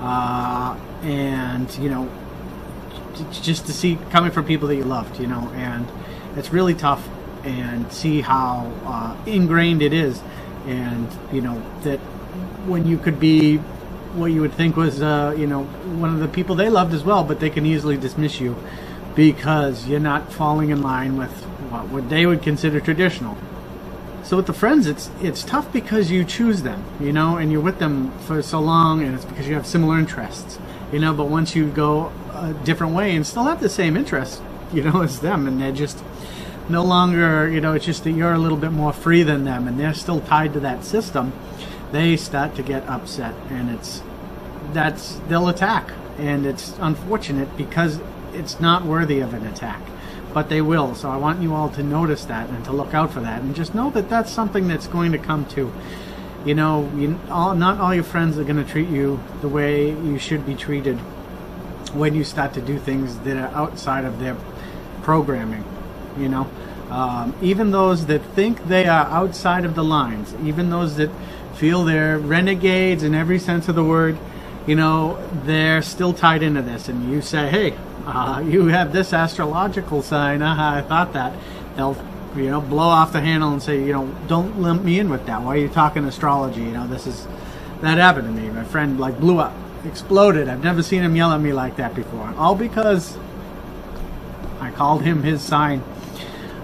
Uh, 0.00 0.76
and 1.02 1.72
you 1.78 1.88
know, 1.88 2.10
just 3.30 3.66
to 3.66 3.72
see 3.72 3.96
coming 4.10 4.32
from 4.32 4.44
people 4.44 4.66
that 4.68 4.76
you 4.76 4.84
loved, 4.84 5.20
you 5.20 5.28
know, 5.28 5.48
and 5.54 5.86
it's 6.36 6.52
really 6.52 6.74
tough 6.74 7.08
and 7.44 7.92
see 7.92 8.20
how 8.20 8.72
uh, 8.84 9.16
ingrained 9.26 9.82
it 9.82 9.92
is, 9.92 10.20
and 10.66 11.08
you 11.32 11.40
know 11.40 11.60
that 11.82 11.98
when 12.66 12.86
you 12.86 12.98
could 12.98 13.18
be 13.18 13.58
what 14.14 14.26
you 14.26 14.40
would 14.42 14.52
think 14.52 14.76
was, 14.76 15.02
uh, 15.02 15.34
you 15.36 15.46
know, 15.46 15.64
one 15.64 16.10
of 16.10 16.20
the 16.20 16.28
people 16.28 16.54
they 16.54 16.68
loved 16.68 16.92
as 16.92 17.02
well, 17.02 17.24
but 17.24 17.40
they 17.40 17.50
can 17.50 17.64
easily 17.64 17.96
dismiss 17.96 18.40
you 18.40 18.56
because 19.14 19.86
you're 19.86 20.00
not 20.00 20.32
falling 20.32 20.70
in 20.70 20.82
line 20.82 21.16
with 21.16 21.32
what 21.70 21.88
would 21.88 22.08
they 22.08 22.26
would 22.26 22.42
consider 22.42 22.80
traditional. 22.80 23.36
So 24.22 24.36
with 24.36 24.46
the 24.46 24.52
friends, 24.52 24.86
it's 24.86 25.10
it's 25.20 25.42
tough 25.42 25.72
because 25.72 26.10
you 26.10 26.24
choose 26.24 26.62
them, 26.62 26.84
you 27.00 27.12
know, 27.12 27.36
and 27.36 27.50
you're 27.50 27.60
with 27.60 27.78
them 27.78 28.12
for 28.20 28.42
so 28.42 28.60
long, 28.60 29.02
and 29.02 29.14
it's 29.14 29.24
because 29.24 29.48
you 29.48 29.54
have 29.54 29.66
similar 29.66 29.98
interests, 29.98 30.58
you 30.92 30.98
know. 30.98 31.12
But 31.12 31.28
once 31.28 31.56
you 31.56 31.68
go 31.68 32.12
a 32.32 32.54
different 32.64 32.94
way 32.94 33.16
and 33.16 33.26
still 33.26 33.44
have 33.44 33.60
the 33.60 33.68
same 33.68 33.96
interests, 33.96 34.40
you 34.72 34.82
know, 34.82 35.00
as 35.02 35.20
them, 35.20 35.46
and 35.48 35.60
they're 35.60 35.72
just 35.72 36.02
no 36.68 36.82
longer, 36.82 37.48
you 37.48 37.60
know, 37.60 37.74
it's 37.74 37.84
just 37.84 38.04
that 38.04 38.12
you're 38.12 38.32
a 38.32 38.38
little 38.38 38.56
bit 38.56 38.72
more 38.72 38.92
free 38.92 39.22
than 39.22 39.44
them, 39.44 39.68
and 39.68 39.78
they're 39.78 39.94
still 39.94 40.20
tied 40.20 40.52
to 40.54 40.60
that 40.60 40.84
system. 40.84 41.32
They 41.90 42.16
start 42.16 42.54
to 42.56 42.62
get 42.62 42.86
upset, 42.88 43.34
and 43.50 43.70
it's 43.70 44.02
that's 44.72 45.20
they'll 45.28 45.48
attack, 45.48 45.90
and 46.18 46.46
it's 46.46 46.74
unfortunate 46.80 47.56
because 47.56 48.00
it's 48.32 48.60
not 48.60 48.84
worthy 48.84 49.20
of 49.20 49.34
an 49.34 49.46
attack 49.46 49.82
but 50.32 50.48
they 50.48 50.62
will. 50.62 50.94
So 50.94 51.10
i 51.10 51.16
want 51.18 51.42
you 51.42 51.52
all 51.52 51.68
to 51.68 51.82
notice 51.82 52.24
that 52.24 52.48
and 52.48 52.64
to 52.64 52.72
look 52.72 52.94
out 52.94 53.12
for 53.12 53.20
that. 53.20 53.42
And 53.42 53.54
just 53.54 53.74
know 53.74 53.90
that 53.90 54.08
that's 54.08 54.30
something 54.30 54.66
that's 54.66 54.86
going 54.86 55.12
to 55.12 55.18
come 55.18 55.44
to 55.50 55.70
you 56.44 56.54
know 56.54 56.90
you, 56.96 57.18
all, 57.30 57.54
not 57.54 57.78
all 57.78 57.94
your 57.94 58.04
friends 58.04 58.38
are 58.38 58.44
going 58.44 58.56
to 58.56 58.70
treat 58.70 58.88
you 58.88 59.20
the 59.40 59.48
way 59.48 59.90
you 59.90 60.18
should 60.18 60.44
be 60.44 60.54
treated 60.54 60.98
when 61.94 62.14
you 62.14 62.24
start 62.24 62.52
to 62.54 62.60
do 62.60 62.78
things 62.78 63.18
that 63.20 63.36
are 63.36 63.54
outside 63.54 64.04
of 64.04 64.18
their 64.18 64.36
programming 65.02 65.64
you 66.18 66.28
know 66.28 66.48
um, 66.90 67.34
even 67.40 67.70
those 67.70 68.06
that 68.06 68.22
think 68.34 68.66
they 68.66 68.86
are 68.86 69.06
outside 69.06 69.64
of 69.64 69.74
the 69.74 69.84
lines 69.84 70.34
even 70.44 70.70
those 70.70 70.96
that 70.96 71.10
feel 71.56 71.84
they're 71.84 72.18
renegades 72.18 73.02
in 73.02 73.14
every 73.14 73.38
sense 73.38 73.68
of 73.68 73.74
the 73.74 73.84
word 73.84 74.16
you 74.66 74.74
know 74.74 75.18
they're 75.44 75.82
still 75.82 76.12
tied 76.12 76.42
into 76.42 76.62
this 76.62 76.88
and 76.88 77.10
you 77.10 77.20
say 77.22 77.48
hey 77.48 77.76
uh, 78.06 78.42
you 78.46 78.66
have 78.66 78.92
this 78.92 79.12
astrological 79.12 80.02
sign. 80.02 80.42
Uh, 80.42 80.56
I 80.58 80.82
thought 80.82 81.12
that. 81.12 81.32
They'll, 81.76 81.96
you 82.36 82.50
know, 82.50 82.60
blow 82.60 82.88
off 82.88 83.12
the 83.12 83.20
handle 83.20 83.52
and 83.52 83.62
say, 83.62 83.78
you 83.82 83.92
know, 83.92 84.12
don't 84.26 84.60
lump 84.60 84.82
me 84.82 84.98
in 84.98 85.08
with 85.08 85.26
that. 85.26 85.42
Why 85.42 85.54
are 85.54 85.58
you 85.58 85.68
talking 85.68 86.04
astrology? 86.04 86.62
You 86.62 86.72
know, 86.72 86.86
this 86.86 87.06
is 87.06 87.26
that 87.80 87.98
happened 87.98 88.34
to 88.34 88.42
me. 88.42 88.50
My 88.50 88.64
friend 88.64 88.98
like 88.98 89.18
blew 89.18 89.38
up, 89.38 89.54
exploded. 89.84 90.48
I've 90.48 90.64
never 90.64 90.82
seen 90.82 91.02
him 91.02 91.14
yell 91.16 91.32
at 91.32 91.40
me 91.40 91.52
like 91.52 91.76
that 91.76 91.94
before. 91.94 92.32
All 92.36 92.54
because 92.54 93.16
I 94.60 94.70
called 94.70 95.02
him 95.02 95.22
his 95.22 95.42
sign. 95.42 95.82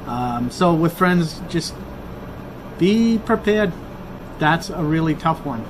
Um, 0.09 0.51
so 0.51 0.75
with 0.75 0.97
friends, 0.97 1.41
just 1.49 1.75
be 2.79 3.19
prepared. 3.19 3.73
That's 4.39 4.71
a 4.71 4.83
really 4.83 5.15
tough 5.15 5.45
one. 5.45 5.65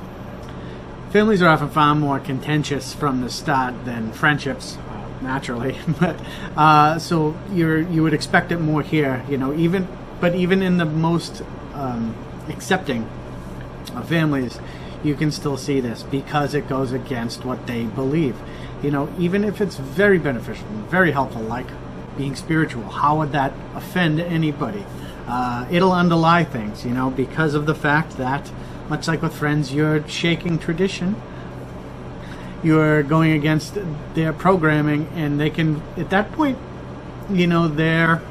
Families 1.11 1.43
are 1.43 1.49
often 1.49 1.71
far 1.71 1.95
more 1.95 2.21
contentious 2.21 2.95
from 2.95 3.21
the 3.21 3.31
start 3.31 3.85
than 3.85 4.13
friendships 4.13 4.79
naturally. 5.23 5.77
but 6.01 6.21
uh, 6.57 6.99
so 6.99 7.37
you're 7.53 7.81
you 7.81 8.03
would 8.03 8.15
expect 8.15 8.53
it 8.53 8.59
more 8.59 8.83
here, 8.83 9.25
you 9.29 9.37
know. 9.37 9.53
Even 9.55 9.89
but 10.21 10.35
even 10.35 10.63
in 10.63 10.77
the 10.77 10.85
most 10.85 11.43
um, 11.75 12.15
accepting 12.49 13.09
of 13.95 14.09
families, 14.09 14.61
you 15.03 15.15
can 15.15 15.31
still 15.31 15.57
see 15.57 15.81
this 15.81 16.03
because 16.05 16.55
it 16.55 16.69
goes 16.69 16.93
against 16.93 17.45
what 17.45 17.67
they 17.67 17.85
believe. 17.85 18.37
You 18.83 18.91
know, 18.93 19.13
even 19.19 19.43
if 19.43 19.61
it's 19.61 19.77
very 19.77 20.19
beneficial, 20.19 20.67
very 20.89 21.11
helpful, 21.11 21.43
like 21.43 21.67
being 22.19 22.37
spiritual, 22.37 22.85
how 22.85 23.17
would 23.19 23.33
that 23.33 23.55
offend 23.75 24.21
anybody? 24.21 24.85
Uh, 25.27 25.67
it'll 25.71 25.93
underlie 25.93 26.45
things, 26.45 26.85
you 26.85 26.91
know, 26.91 27.11
because 27.11 27.55
of 27.55 27.65
the 27.65 27.75
fact 27.75 28.19
that, 28.19 28.51
much 28.91 29.09
like 29.09 29.23
with 29.23 29.35
friends, 29.35 29.73
you're 29.73 30.07
shaking 30.09 30.59
tradition. 30.59 31.17
You're 32.63 33.03
going 33.03 33.33
against 33.33 33.79
their 34.15 34.33
programming 34.33 35.09
and 35.15 35.41
they 35.41 35.49
can 35.49 35.81
at 35.97 36.11
that 36.11 36.33
point 36.33 36.59
you 37.31 37.47
know 37.47 37.69
their 37.69 38.23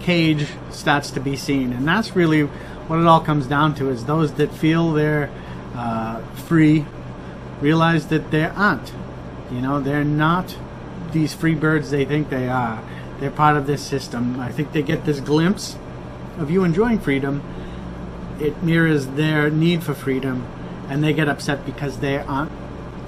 cage 0.00 0.48
starts 0.70 1.10
to 1.12 1.20
be 1.20 1.36
seen. 1.36 1.72
And 1.72 1.86
that's 1.86 2.16
really 2.16 2.42
what 2.42 2.98
it 2.98 3.06
all 3.06 3.20
comes 3.20 3.46
down 3.46 3.74
to 3.76 3.90
is 3.90 4.04
those 4.04 4.34
that 4.34 4.52
feel 4.52 4.92
they're 4.92 5.30
uh, 5.74 6.20
free 6.48 6.84
realize 7.60 8.08
that 8.08 8.30
they 8.30 8.44
aren't. 8.44 8.92
You 9.52 9.60
know 9.60 9.80
they're 9.80 10.04
not 10.04 10.56
these 11.12 11.34
free 11.34 11.54
birds 11.54 11.90
they 11.90 12.04
think 12.04 12.30
they 12.30 12.48
are 12.48 12.82
they're 13.18 13.30
part 13.30 13.56
of 13.56 13.66
this 13.66 13.82
system 13.82 14.38
i 14.40 14.50
think 14.50 14.72
they 14.72 14.82
get 14.82 15.04
this 15.04 15.20
glimpse 15.20 15.76
of 16.38 16.50
you 16.50 16.64
enjoying 16.64 16.98
freedom 16.98 17.42
it 18.40 18.62
mirrors 18.62 19.06
their 19.08 19.50
need 19.50 19.82
for 19.82 19.94
freedom 19.94 20.46
and 20.88 21.04
they 21.04 21.12
get 21.12 21.28
upset 21.28 21.64
because 21.64 21.98
they 21.98 22.18
aren't 22.18 22.50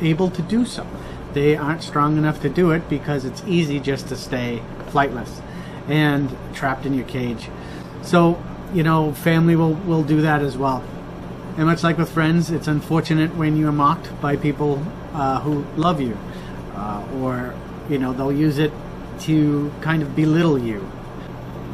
able 0.01 0.31
to 0.31 0.43
do 0.43 0.65
so. 0.65 0.87
They 1.33 1.57
aren't 1.57 1.83
strong 1.83 2.17
enough 2.19 2.41
to 2.43 2.49
do 2.49 2.71
it 2.71 2.89
because 2.89 3.25
it's 3.25 3.43
easy 3.47 3.81
just 3.81 4.09
to 4.09 4.17
stay 4.17 4.63
flightless 4.89 5.41
and 5.89 6.35
trapped 6.55 6.87
in 6.87 6.95
your 6.95 7.07
cage. 7.07 7.49
So, 8.03 8.43
you 8.75 8.83
know, 8.83 9.13
family 9.13 9.57
will, 9.57 9.75
will 9.75 10.05
do 10.05 10.21
that 10.23 10.43
as 10.43 10.57
well. 10.57 10.85
And 11.57 11.67
much 11.67 11.83
like 11.83 11.99
with 11.99 12.11
friends, 12.11 12.51
it's 12.51 12.69
unfortunate 12.69 13.35
when 13.37 13.57
you're 13.57 13.73
mocked 13.73 14.21
by 14.21 14.37
people 14.37 14.83
uh, 15.13 15.41
who 15.41 15.65
love 15.77 16.01
you, 16.01 16.17
uh, 16.75 17.07
or, 17.21 17.55
you 17.89 17.99
know, 17.99 18.13
they'll 18.13 18.33
use 18.33 18.59
it 18.59 18.73
to 19.21 19.73
kind 19.81 20.03
of 20.03 20.15
belittle 20.17 20.59
you. 20.59 20.91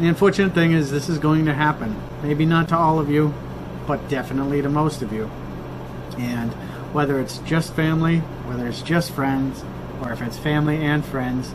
The 0.01 0.07
unfortunate 0.07 0.55
thing 0.55 0.73
is, 0.73 0.91
this 0.91 1.09
is 1.09 1.19
going 1.19 1.47
to 1.47 1.55
happen. 1.55 2.01
Maybe 2.23 2.47
not 2.47 2.69
to 2.69 2.77
all 2.77 2.99
of 2.99 3.11
you, 3.11 3.35
but 3.87 4.09
definitely 4.09 4.63
to 4.63 4.69
most 4.69 5.03
of 5.03 5.13
you. 5.13 5.31
And 6.19 6.53
whether 6.93 7.21
it's 7.21 7.39
just 7.39 7.75
family, 7.75 8.19
whether 8.47 8.67
it's 8.69 8.83
just 8.83 9.13
friends, 9.13 9.65
or 10.01 10.13
if 10.13 10.23
it's 10.23 10.39
family 10.39 10.77
and 10.77 11.05
friends, 11.05 11.53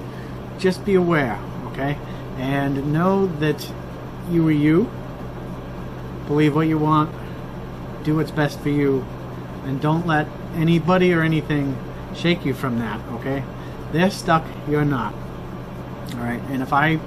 just 0.59 0.85
be 0.85 0.95
aware, 0.95 1.39
okay? 1.67 1.97
And 2.37 2.91
know 2.91 3.27
that 3.39 3.71
you 4.29 4.47
are 4.47 4.51
you. 4.51 4.89
Believe 6.27 6.55
what 6.55 6.67
you 6.67 6.77
want. 6.77 7.13
Do 8.03 8.17
what's 8.17 8.31
best 8.31 8.59
for 8.59 8.69
you. 8.69 9.05
And 9.65 9.81
don't 9.81 10.05
let 10.05 10.27
anybody 10.55 11.13
or 11.13 11.21
anything 11.21 11.77
shake 12.15 12.45
you 12.45 12.53
from 12.53 12.79
that, 12.79 12.99
okay? 13.13 13.43
They're 13.93 14.11
stuck, 14.11 14.43
you're 14.67 14.83
not. 14.83 15.13
Alright, 16.15 16.41
and 16.49 16.61
if 16.61 16.73
I 16.73 16.99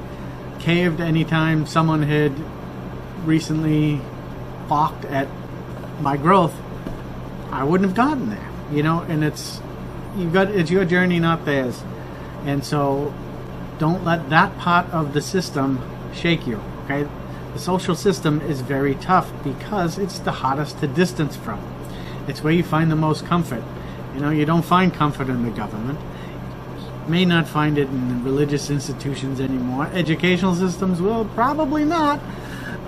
caved 0.61 1.01
anytime 1.01 1.67
someone 1.67 2.03
had 2.03 2.33
recently 3.25 4.01
balked 4.69 5.05
at 5.05 5.29
my 6.01 6.17
growth, 6.17 6.55
I 7.51 7.65
wouldn't 7.65 7.91
have 7.91 7.97
gotten 7.97 8.31
there. 8.31 8.49
You 8.73 8.83
know, 8.83 9.01
and 9.01 9.25
it's 9.25 9.61
you've 10.17 10.33
got 10.33 10.51
it's 10.51 10.71
your 10.71 10.85
journey, 10.85 11.19
not 11.19 11.45
theirs. 11.45 11.83
And 12.45 12.65
so 12.65 13.13
don't 13.79 14.05
let 14.05 14.31
that 14.31 14.57
part 14.59 14.89
of 14.91 15.13
the 15.13 15.21
system 15.21 15.81
shake 16.15 16.47
you. 16.47 16.61
Okay? 16.85 17.09
The 17.53 17.59
social 17.59 17.97
system 17.97 18.41
is 18.43 18.61
very 18.61 18.95
tough 18.95 19.33
because 19.43 19.99
it's 19.99 20.21
the 20.21 20.33
hardest 20.33 20.79
to 20.81 20.87
distance 20.87 21.35
from. 21.37 21.61
It's 22.29 22.43
where 22.43 22.53
you 22.53 22.63
find 22.63 22.91
the 22.91 22.97
most 22.97 23.27
comfort. 23.27 23.65
You 24.15 24.21
know, 24.21 24.31
you 24.31 24.45
don't 24.45 24.65
find 24.65 24.95
comfort 24.95 25.29
in 25.29 25.43
the 25.43 25.51
government. 25.51 25.99
May 27.09 27.25
not 27.25 27.47
find 27.47 27.79
it 27.79 27.89
in 27.89 28.25
religious 28.25 28.69
institutions 28.71 29.41
anymore. 29.41 29.87
Educational 29.93 30.55
systems 30.55 31.01
will 31.01 31.25
probably 31.25 31.85
not. 31.85 32.21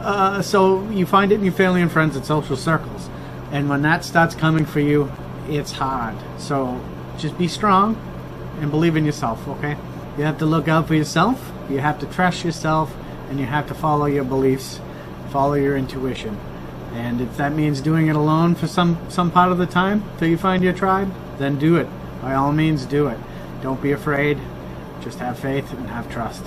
Uh, 0.01 0.43
so 0.43 0.89
you 0.91 1.07
find 1.07 1.33
it 1.33 1.37
in 1.37 1.45
your 1.45 1.53
family 1.53 1.83
and 1.83 1.91
friends 1.91 2.17
and 2.17 2.25
social 2.25 2.57
circles. 2.57 3.09
And 3.51 3.69
when 3.69 3.83
that 3.83 4.05
starts 4.05 4.35
coming 4.35 4.65
for 4.65 4.81
you, 4.81 5.11
it's 5.49 5.73
hard. 5.73 6.17
So 6.39 6.81
just 7.17 7.39
be 7.39 7.49
strong 7.49 7.97
and 8.61 8.71
believe 8.71 8.97
in 8.97 9.05
yourself, 9.05 9.47
okay? 9.49 9.77
You 10.17 10.25
have 10.25 10.39
to 10.39 10.47
look 10.47 10.69
out 10.69 10.89
for 10.89 10.95
yourself, 10.95 11.53
you 11.71 11.79
have 11.79 11.99
to 12.01 12.07
trust 12.07 12.45
yourself, 12.45 12.95
and 13.31 13.39
you 13.39 13.47
have 13.47 13.69
to 13.69 13.75
follow 13.75 14.07
your 14.07 14.25
beliefs, 14.25 14.81
follow 15.31 15.55
your 15.55 15.77
intuition. 15.77 16.39
And 16.93 17.21
if 17.21 17.37
that 17.37 17.53
means 17.53 17.81
doing 17.81 18.09
it 18.09 18.17
alone 18.17 18.55
for 18.55 18.67
some, 18.67 18.99
some 19.09 19.31
part 19.31 19.53
of 19.53 19.59
the 19.59 19.67
time 19.67 20.03
till 20.19 20.29
you 20.29 20.37
find 20.37 20.63
your 20.63 20.73
tribe, 20.73 21.13
then 21.39 21.59
do 21.59 21.77
it. 21.77 21.87
By 22.21 22.35
all 22.35 22.53
means, 22.53 22.85
do 22.85 23.07
it. 23.07 23.19
Don't 23.63 23.81
be 23.83 23.93
afraid. 23.93 24.39
Just 25.03 25.19
have 25.19 25.39
faith 25.39 25.73
and 25.73 25.87
have 25.89 26.11
trust. 26.11 26.45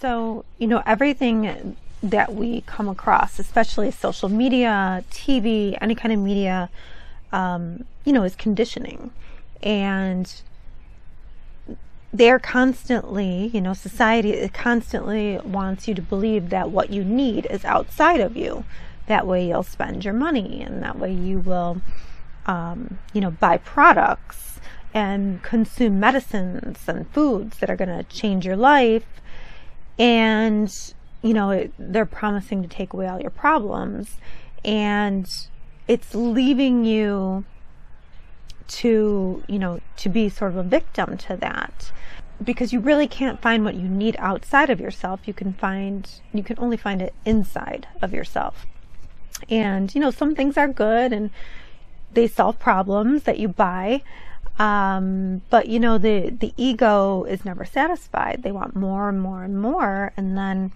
So, 0.00 0.44
you 0.58 0.66
know, 0.66 0.82
everything 0.86 1.76
that 2.02 2.34
we 2.34 2.62
come 2.62 2.88
across, 2.88 3.38
especially 3.38 3.90
social 3.90 4.28
media, 4.28 5.04
TV, 5.10 5.76
any 5.80 5.94
kind 5.94 6.12
of 6.12 6.18
media, 6.20 6.68
um, 7.32 7.84
you 8.04 8.12
know, 8.12 8.22
is 8.22 8.34
conditioning. 8.34 9.10
And 9.62 10.32
they're 12.12 12.38
constantly, 12.38 13.46
you 13.48 13.60
know, 13.60 13.72
society 13.72 14.48
constantly 14.48 15.38
wants 15.38 15.88
you 15.88 15.94
to 15.94 16.02
believe 16.02 16.50
that 16.50 16.70
what 16.70 16.90
you 16.90 17.02
need 17.04 17.46
is 17.46 17.64
outside 17.64 18.20
of 18.20 18.36
you. 18.36 18.64
That 19.06 19.26
way 19.26 19.48
you'll 19.48 19.62
spend 19.62 20.04
your 20.04 20.14
money 20.14 20.62
and 20.62 20.82
that 20.82 20.98
way 20.98 21.12
you 21.12 21.38
will, 21.38 21.80
um, 22.46 22.98
you 23.12 23.20
know, 23.20 23.30
buy 23.30 23.56
products 23.56 24.51
and 24.94 25.42
consume 25.42 25.98
medicines 25.98 26.78
and 26.86 27.08
foods 27.10 27.58
that 27.58 27.70
are 27.70 27.76
going 27.76 27.88
to 27.88 28.04
change 28.04 28.44
your 28.44 28.56
life. 28.56 29.06
And, 29.98 30.74
you 31.22 31.34
know, 31.34 31.70
they're 31.78 32.06
promising 32.06 32.62
to 32.62 32.68
take 32.68 32.92
away 32.92 33.06
all 33.08 33.20
your 33.20 33.30
problems. 33.30 34.16
And 34.64 35.28
it's 35.88 36.14
leaving 36.14 36.84
you 36.84 37.44
to, 38.68 39.42
you 39.48 39.58
know, 39.58 39.80
to 39.96 40.08
be 40.08 40.28
sort 40.28 40.52
of 40.52 40.56
a 40.58 40.62
victim 40.62 41.16
to 41.18 41.36
that. 41.36 41.92
Because 42.42 42.72
you 42.72 42.80
really 42.80 43.06
can't 43.06 43.40
find 43.40 43.64
what 43.64 43.74
you 43.74 43.88
need 43.88 44.16
outside 44.18 44.68
of 44.68 44.80
yourself. 44.80 45.20
You 45.26 45.34
can 45.34 45.52
find, 45.54 46.08
you 46.32 46.42
can 46.42 46.58
only 46.58 46.76
find 46.76 47.00
it 47.00 47.14
inside 47.24 47.86
of 48.00 48.12
yourself. 48.12 48.66
And, 49.48 49.94
you 49.94 50.00
know, 50.00 50.10
some 50.10 50.34
things 50.34 50.56
are 50.56 50.68
good 50.68 51.12
and 51.12 51.30
they 52.12 52.26
solve 52.26 52.58
problems 52.58 53.22
that 53.24 53.38
you 53.38 53.48
buy. 53.48 54.02
Um, 54.58 55.42
but 55.50 55.68
you 55.68 55.80
know, 55.80 55.98
the, 55.98 56.30
the 56.30 56.52
ego 56.56 57.24
is 57.24 57.44
never 57.44 57.64
satisfied. 57.64 58.42
They 58.42 58.52
want 58.52 58.76
more 58.76 59.08
and 59.08 59.20
more 59.20 59.42
and 59.42 59.60
more. 59.60 60.12
And 60.16 60.36
then 60.36 60.72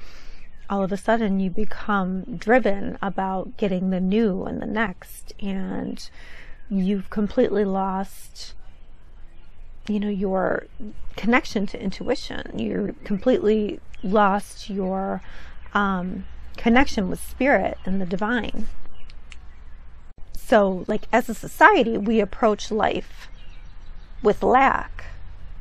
all 0.68 0.82
of 0.82 0.92
a 0.92 0.96
sudden 0.96 1.38
you 1.38 1.50
become 1.50 2.36
driven 2.36 2.98
about 3.00 3.56
getting 3.56 3.90
the 3.90 4.00
new 4.00 4.44
and 4.44 4.60
the 4.60 4.66
next. 4.66 5.34
And, 5.40 6.08
you've 6.68 7.10
completely 7.10 7.64
lost 7.64 8.54
you 9.88 10.00
know 10.00 10.08
your 10.08 10.66
connection 11.14 11.66
to 11.66 11.80
intuition 11.80 12.58
you're 12.58 12.92
completely 13.04 13.80
lost 14.02 14.68
your 14.68 15.22
um, 15.74 16.24
connection 16.56 17.08
with 17.08 17.20
spirit 17.20 17.78
and 17.84 18.00
the 18.00 18.06
divine 18.06 18.66
so 20.34 20.84
like 20.88 21.02
as 21.12 21.28
a 21.28 21.34
society 21.34 21.96
we 21.96 22.20
approach 22.20 22.70
life 22.70 23.28
with 24.26 24.42
lack 24.42 25.06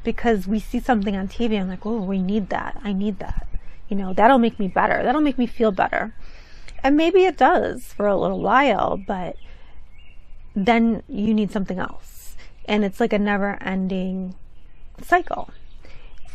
because 0.04 0.48
we 0.48 0.60
see 0.60 0.82
something 0.82 1.16
on 1.16 1.30
tv 1.30 1.60
I'm 1.62 1.70
like 1.70 1.86
oh 1.86 2.02
we 2.02 2.22
need 2.22 2.50
that 2.50 2.80
i 2.84 2.94
need 2.94 3.20
that 3.20 3.48
you 3.90 3.98
know 3.98 4.14
that'll 4.14 4.40
make 4.40 4.60
me 4.60 4.68
better 4.68 5.04
that'll 5.04 5.22
make 5.22 5.40
me 5.40 5.48
feel 5.48 5.72
better 5.72 6.14
and 6.84 6.98
maybe 6.98 7.26
it 7.26 7.38
does 7.38 7.86
for 7.86 8.08
a 8.08 8.18
little 8.18 8.42
while 8.42 8.98
but 8.98 9.38
then 10.56 11.04
you 11.10 11.34
need 11.34 11.52
something 11.52 11.80
else. 11.80 12.38
And 12.66 12.86
it's 12.86 13.00
like 13.00 13.14
a 13.14 13.20
never 13.20 13.62
ending 13.62 14.36
cycle. 15.04 15.50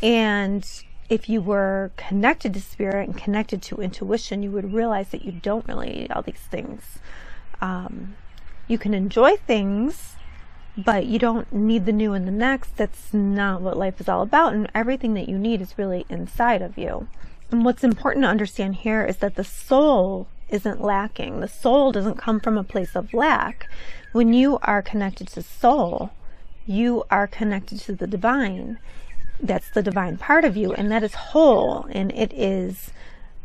And 0.01 0.67
if 1.09 1.27
you 1.27 1.41
were 1.41 1.91
connected 1.97 2.53
to 2.53 2.61
spirit 2.61 3.09
and 3.09 3.17
connected 3.17 3.61
to 3.63 3.77
intuition, 3.81 4.43
you 4.43 4.51
would 4.51 4.73
realize 4.73 5.09
that 5.09 5.25
you 5.25 5.33
don't 5.33 5.67
really 5.67 5.89
need 5.89 6.11
all 6.11 6.21
these 6.21 6.47
things. 6.49 6.99
Um, 7.59 8.15
you 8.67 8.77
can 8.77 8.93
enjoy 8.93 9.35
things, 9.37 10.15
but 10.77 11.05
you 11.05 11.19
don't 11.19 11.51
need 11.51 11.85
the 11.85 11.91
new 11.91 12.13
and 12.13 12.27
the 12.27 12.31
next. 12.31 12.77
That's 12.77 13.13
not 13.13 13.61
what 13.61 13.77
life 13.77 13.99
is 13.99 14.07
all 14.07 14.21
about. 14.21 14.53
And 14.53 14.69
everything 14.73 15.13
that 15.15 15.29
you 15.29 15.37
need 15.37 15.61
is 15.61 15.77
really 15.77 16.05
inside 16.09 16.61
of 16.61 16.77
you. 16.77 17.07
And 17.51 17.65
what's 17.65 17.83
important 17.83 18.23
to 18.23 18.29
understand 18.29 18.75
here 18.75 19.05
is 19.05 19.17
that 19.17 19.35
the 19.35 19.43
soul 19.43 20.27
isn't 20.49 20.81
lacking. 20.81 21.39
The 21.39 21.47
soul 21.47 21.91
doesn't 21.91 22.17
come 22.17 22.39
from 22.39 22.57
a 22.57 22.63
place 22.63 22.95
of 22.95 23.13
lack. 23.13 23.69
When 24.11 24.33
you 24.33 24.59
are 24.61 24.81
connected 24.81 25.27
to 25.29 25.41
soul, 25.41 26.11
you 26.65 27.03
are 27.09 27.27
connected 27.27 27.79
to 27.81 27.93
the 27.93 28.07
divine. 28.07 28.77
That's 29.41 29.69
the 29.69 29.81
divine 29.81 30.17
part 30.17 30.45
of 30.45 30.55
you, 30.55 30.73
and 30.73 30.91
that 30.91 31.03
is 31.03 31.15
whole, 31.15 31.87
and 31.91 32.11
it 32.11 32.31
is 32.33 32.91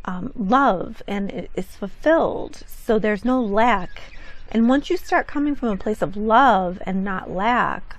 um, 0.05 0.33
love, 0.37 1.03
and 1.09 1.31
it 1.31 1.51
is 1.55 1.67
fulfilled. 1.67 2.63
So 2.67 2.99
there's 2.99 3.25
no 3.25 3.41
lack. 3.41 4.03
And 4.51 4.69
once 4.69 4.91
you 4.91 4.97
start 4.97 5.27
coming 5.27 5.55
from 5.55 5.69
a 5.69 5.77
place 5.77 6.03
of 6.03 6.17
love 6.17 6.81
and 6.87 7.05
not 7.05 7.31
lack, 7.31 7.97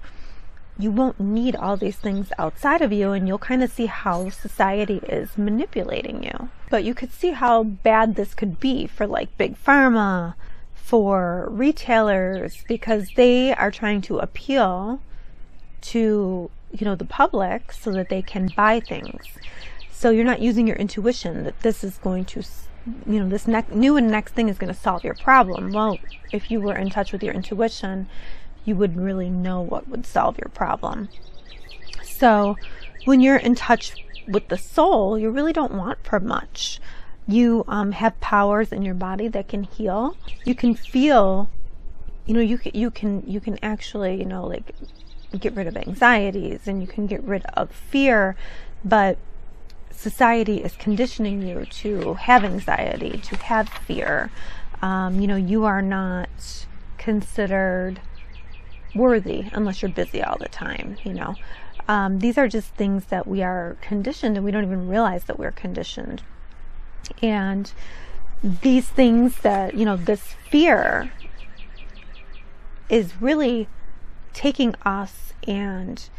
you 0.80 0.92
won't 0.92 1.20
need 1.20 1.56
all 1.56 1.76
these 1.76 1.98
things 1.98 2.32
outside 2.38 2.82
of 2.82 2.94
you 2.94 3.12
and 3.12 3.28
you'll 3.28 3.40
kind 3.40 3.64
of 3.64 3.72
see 3.72 3.88
how 3.88 4.30
society 4.30 5.02
is 5.10 5.38
manipulating 5.38 6.24
you. 6.24 6.50
But 6.70 6.84
you 6.84 6.94
could 6.94 7.12
see 7.12 7.32
how 7.32 7.64
bad 7.64 8.16
this 8.16 8.34
could 8.34 8.60
be 8.60 8.88
for 8.88 9.08
like 9.08 9.38
big 9.38 9.58
pharma, 9.62 10.36
for 10.88 11.50
retailers 11.52 12.64
because 12.66 13.10
they 13.18 13.54
are 13.54 13.70
trying 13.70 14.00
to 14.00 14.20
appeal 14.20 15.02
to 15.82 16.50
you 16.72 16.86
know 16.86 16.96
the 16.96 17.04
public 17.04 17.74
so 17.74 17.92
that 17.92 18.08
they 18.08 18.22
can 18.22 18.50
buy 18.56 18.80
things 18.80 19.26
so 19.92 20.12
you're 20.12 20.24
not 20.24 20.40
using 20.40 20.66
your 20.66 20.78
intuition 20.78 21.44
that 21.44 21.60
this 21.60 21.84
is 21.84 21.98
going 21.98 22.24
to 22.24 22.42
you 23.06 23.20
know 23.20 23.28
this 23.28 23.48
next 23.48 23.74
new 23.74 23.98
and 23.98 24.10
next 24.10 24.34
thing 24.34 24.50
is 24.50 24.58
going 24.58 24.74
to 24.74 24.80
solve 24.80 25.04
your 25.04 25.16
problem. 25.16 25.72
Well 25.72 25.98
if 26.32 26.52
you 26.52 26.60
were 26.60 26.76
in 26.76 26.90
touch 26.90 27.12
with 27.12 27.24
your 27.24 27.34
intuition 27.34 28.08
you 28.66 28.76
would 28.76 28.98
really 28.98 29.30
know 29.30 29.62
what 29.62 29.88
would 29.88 30.06
solve 30.06 30.38
your 30.38 30.50
problem. 30.54 31.10
So 32.04 32.58
when 33.06 33.22
you're 33.22 33.38
in 33.38 33.56
touch 33.56 33.94
with 34.28 34.50
the 34.50 34.58
soul 34.58 35.18
you 35.18 35.30
really 35.30 35.54
don't 35.54 35.74
want 35.74 36.04
for 36.04 36.20
much. 36.20 36.80
You 37.30 37.66
um, 37.68 37.92
have 37.92 38.20
powers 38.22 38.72
in 38.72 38.84
your 38.84 38.94
body 38.94 39.28
that 39.28 39.50
can 39.50 39.64
heal. 39.64 40.16
You 40.46 40.56
can 40.56 40.74
feel, 40.74 41.50
you 42.26 42.34
know, 42.34 42.40
you 42.40 42.58
can, 42.58 42.72
you 42.74 42.90
can 42.90 43.24
you 43.28 43.42
can 43.42 43.60
actually, 43.62 44.16
you 44.16 44.26
know, 44.26 44.48
like 44.48 44.74
get 45.38 45.54
rid 45.54 45.68
of 45.68 45.76
anxieties 45.76 46.68
and 46.68 46.82
you 46.82 46.88
can 46.88 47.06
get 47.06 47.22
rid 47.24 47.44
of 47.54 47.72
fear, 47.72 48.36
but 48.84 49.18
society 49.98 50.58
is 50.64 50.76
conditioning 50.78 51.42
you 51.42 51.66
to 51.66 52.14
have 52.16 52.44
anxiety, 52.44 53.18
to 53.20 53.36
have 53.38 53.68
fear. 53.70 54.32
Um, 54.82 55.20
you 55.20 55.28
know, 55.28 55.36
you 55.36 55.66
are 55.66 55.82
not 55.82 56.30
considered 56.98 58.00
worthy 58.96 59.46
unless 59.54 59.82
you're 59.82 59.92
busy 59.92 60.24
all 60.24 60.38
the 60.38 60.50
time, 60.50 60.98
you 61.04 61.14
know. 61.14 61.36
Um, 61.88 62.20
these 62.20 62.38
are 62.38 62.48
just 62.48 62.70
things 62.76 63.06
that 63.06 63.28
we 63.28 63.42
are 63.44 63.78
conditioned 63.82 64.36
and 64.38 64.46
we 64.46 64.52
don't 64.52 64.66
even 64.66 64.88
realize 64.88 65.24
that 65.26 65.40
we're 65.40 65.52
conditioned 65.52 66.22
And 67.22 67.72
these 68.44 68.88
things 68.88 69.38
that, 69.38 69.74
you 69.76 69.86
know, 69.86 69.98
this 69.98 70.34
fear 70.50 71.12
is 72.90 73.22
really 73.22 73.68
taking 74.34 74.76
us 74.86 75.34
and 75.48 76.10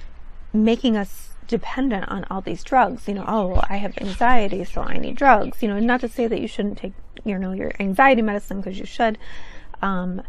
making 0.53 0.97
us 0.97 1.28
dependent 1.49 2.09
on 2.09 2.25
all 2.31 2.41
these 2.41 2.63
drugs. 2.63 3.09
You 3.09 3.15
know, 3.15 3.25
oh, 3.27 3.61
I 3.69 3.79
have 3.79 3.99
anxiety, 3.99 4.65
so 4.65 4.83
I 4.83 4.99
need 4.99 5.17
drugs. 5.17 5.63
You 5.63 5.69
know, 5.69 5.81
not 5.81 6.01
to 6.03 6.09
say 6.09 6.27
that 6.29 6.41
you 6.41 6.47
shouldn't 6.47 6.79
take, 6.79 6.93
you 7.25 7.37
know, 7.39 7.53
your 7.53 7.73
anxiety 7.81 8.23
medicine 8.23 8.61
because 8.61 8.79
you 8.79 8.87
should. 8.87 9.19
Um, 9.83 10.23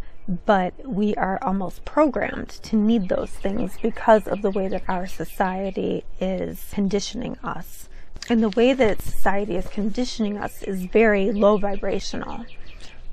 but 0.45 0.73
we 0.85 1.15
are 1.15 1.39
almost 1.41 1.85
programmed 1.85 2.49
to 2.49 2.75
need 2.75 3.09
those 3.09 3.31
things 3.31 3.77
because 3.81 4.27
of 4.27 4.41
the 4.41 4.51
way 4.51 4.67
that 4.67 4.83
our 4.87 5.07
society 5.07 6.03
is 6.19 6.67
conditioning 6.71 7.37
us. 7.43 7.89
And 8.29 8.43
the 8.43 8.49
way 8.49 8.73
that 8.73 9.01
society 9.01 9.55
is 9.55 9.67
conditioning 9.67 10.37
us 10.37 10.61
is 10.61 10.83
very 10.83 11.31
low 11.31 11.57
vibrational. 11.57 12.45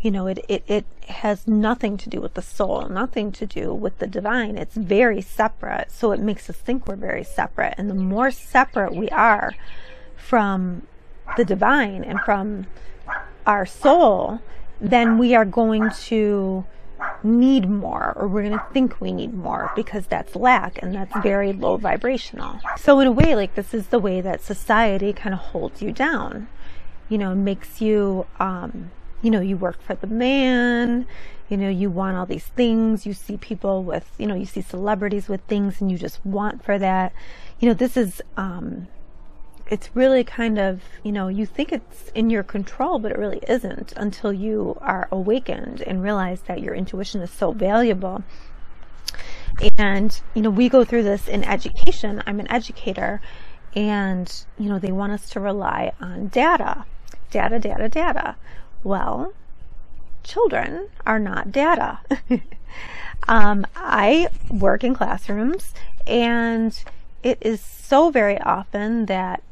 You 0.00 0.10
know, 0.10 0.26
it, 0.26 0.44
it, 0.48 0.64
it 0.68 0.86
has 1.08 1.48
nothing 1.48 1.96
to 1.96 2.08
do 2.08 2.20
with 2.20 2.34
the 2.34 2.42
soul, 2.42 2.88
nothing 2.88 3.32
to 3.32 3.46
do 3.46 3.72
with 3.72 3.98
the 3.98 4.06
divine. 4.06 4.56
It's 4.56 4.76
very 4.76 5.20
separate. 5.20 5.90
So 5.90 6.12
it 6.12 6.20
makes 6.20 6.48
us 6.48 6.56
think 6.56 6.86
we're 6.86 6.96
very 6.96 7.24
separate. 7.24 7.74
And 7.78 7.90
the 7.90 7.94
more 7.94 8.30
separate 8.30 8.94
we 8.94 9.08
are 9.08 9.52
from 10.16 10.86
the 11.36 11.44
divine 11.44 12.04
and 12.04 12.20
from 12.20 12.66
our 13.46 13.66
soul, 13.66 14.40
then 14.80 15.18
we 15.18 15.34
are 15.34 15.44
going 15.44 15.90
to 15.90 16.64
need 17.22 17.68
more 17.68 18.12
or 18.16 18.28
we're 18.28 18.42
going 18.42 18.58
to 18.58 18.66
think 18.72 19.00
we 19.00 19.12
need 19.12 19.34
more 19.34 19.70
because 19.74 20.06
that's 20.06 20.34
lack 20.36 20.82
and 20.82 20.94
that's 20.94 21.12
very 21.22 21.52
low 21.52 21.76
vibrational. 21.76 22.58
So 22.78 23.00
in 23.00 23.06
a 23.06 23.12
way 23.12 23.34
like 23.34 23.54
this 23.54 23.74
is 23.74 23.88
the 23.88 23.98
way 23.98 24.20
that 24.20 24.42
society 24.42 25.12
kind 25.12 25.34
of 25.34 25.40
holds 25.40 25.82
you 25.82 25.92
down. 25.92 26.48
You 27.08 27.18
know, 27.18 27.34
makes 27.34 27.80
you 27.80 28.26
um 28.40 28.90
you 29.26 29.32
know, 29.32 29.40
you 29.40 29.56
work 29.56 29.82
for 29.82 29.96
the 29.96 30.06
man, 30.06 31.04
you 31.48 31.56
know, 31.56 31.68
you 31.68 31.90
want 31.90 32.16
all 32.16 32.26
these 32.26 32.46
things, 32.46 33.04
you 33.04 33.12
see 33.12 33.36
people 33.36 33.82
with, 33.82 34.08
you 34.18 34.26
know, 34.28 34.36
you 34.36 34.46
see 34.46 34.62
celebrities 34.62 35.28
with 35.28 35.40
things 35.48 35.80
and 35.80 35.90
you 35.90 35.98
just 35.98 36.24
want 36.24 36.64
for 36.64 36.78
that. 36.78 37.12
You 37.58 37.66
know, 37.66 37.74
this 37.74 37.96
is 37.96 38.22
um 38.36 38.86
it's 39.68 39.90
really 39.94 40.22
kind 40.22 40.60
of, 40.60 40.80
you 41.02 41.10
know, 41.10 41.26
you 41.26 41.44
think 41.44 41.72
it's 41.72 42.08
in 42.14 42.30
your 42.30 42.44
control, 42.44 43.00
but 43.00 43.10
it 43.10 43.18
really 43.18 43.40
isn't 43.48 43.92
until 43.96 44.32
you 44.32 44.78
are 44.80 45.08
awakened 45.10 45.80
and 45.80 46.04
realize 46.04 46.42
that 46.42 46.60
your 46.60 46.76
intuition 46.76 47.20
is 47.20 47.32
so 47.32 47.50
valuable. 47.50 48.22
And, 49.76 50.20
you 50.34 50.42
know, 50.42 50.50
we 50.50 50.68
go 50.68 50.84
through 50.84 51.02
this 51.02 51.26
in 51.26 51.42
education. 51.42 52.22
I'm 52.28 52.38
an 52.38 52.48
educator 52.48 53.20
and, 53.74 54.32
you 54.56 54.68
know, 54.68 54.78
they 54.78 54.92
want 54.92 55.14
us 55.14 55.28
to 55.30 55.40
rely 55.40 55.94
on 56.00 56.28
data. 56.28 56.84
Data, 57.32 57.58
data, 57.58 57.88
data. 57.88 58.36
Well, 58.86 59.32
children 60.22 60.90
are 61.04 61.18
not 61.18 61.50
data. 61.50 61.98
um, 63.26 63.66
I 63.74 64.28
work 64.48 64.84
in 64.84 64.94
classrooms 64.94 65.74
and 66.06 66.84
it 67.24 67.38
is 67.40 67.60
so 67.60 68.10
very 68.10 68.40
often 68.40 69.06
that 69.06 69.42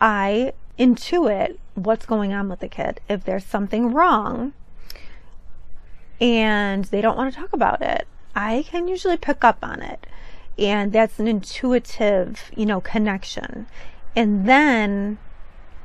I 0.00 0.52
intuit 0.78 1.58
what's 1.74 2.06
going 2.06 2.32
on 2.32 2.48
with 2.48 2.60
the 2.60 2.68
kid. 2.68 3.00
If 3.08 3.24
there's 3.24 3.44
something 3.44 3.92
wrong 3.92 4.52
and 6.20 6.84
they 6.84 7.00
don't 7.00 7.16
want 7.16 7.34
to 7.34 7.40
talk 7.40 7.52
about 7.52 7.82
it, 7.82 8.06
I 8.36 8.64
can 8.68 8.86
usually 8.86 9.16
pick 9.16 9.42
up 9.42 9.58
on 9.64 9.82
it. 9.82 10.06
And 10.56 10.92
that's 10.92 11.18
an 11.18 11.26
intuitive, 11.26 12.52
you 12.54 12.66
know, 12.66 12.80
connection. 12.80 13.66
And 14.14 14.48
then 14.48 15.18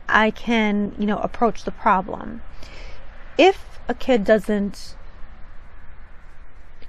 I 0.07 0.31
can, 0.31 0.93
you 0.99 1.05
know, 1.05 1.17
approach 1.19 1.63
the 1.63 1.71
problem. 1.71 2.41
If 3.37 3.79
a 3.87 3.93
kid 3.93 4.23
doesn't 4.23 4.95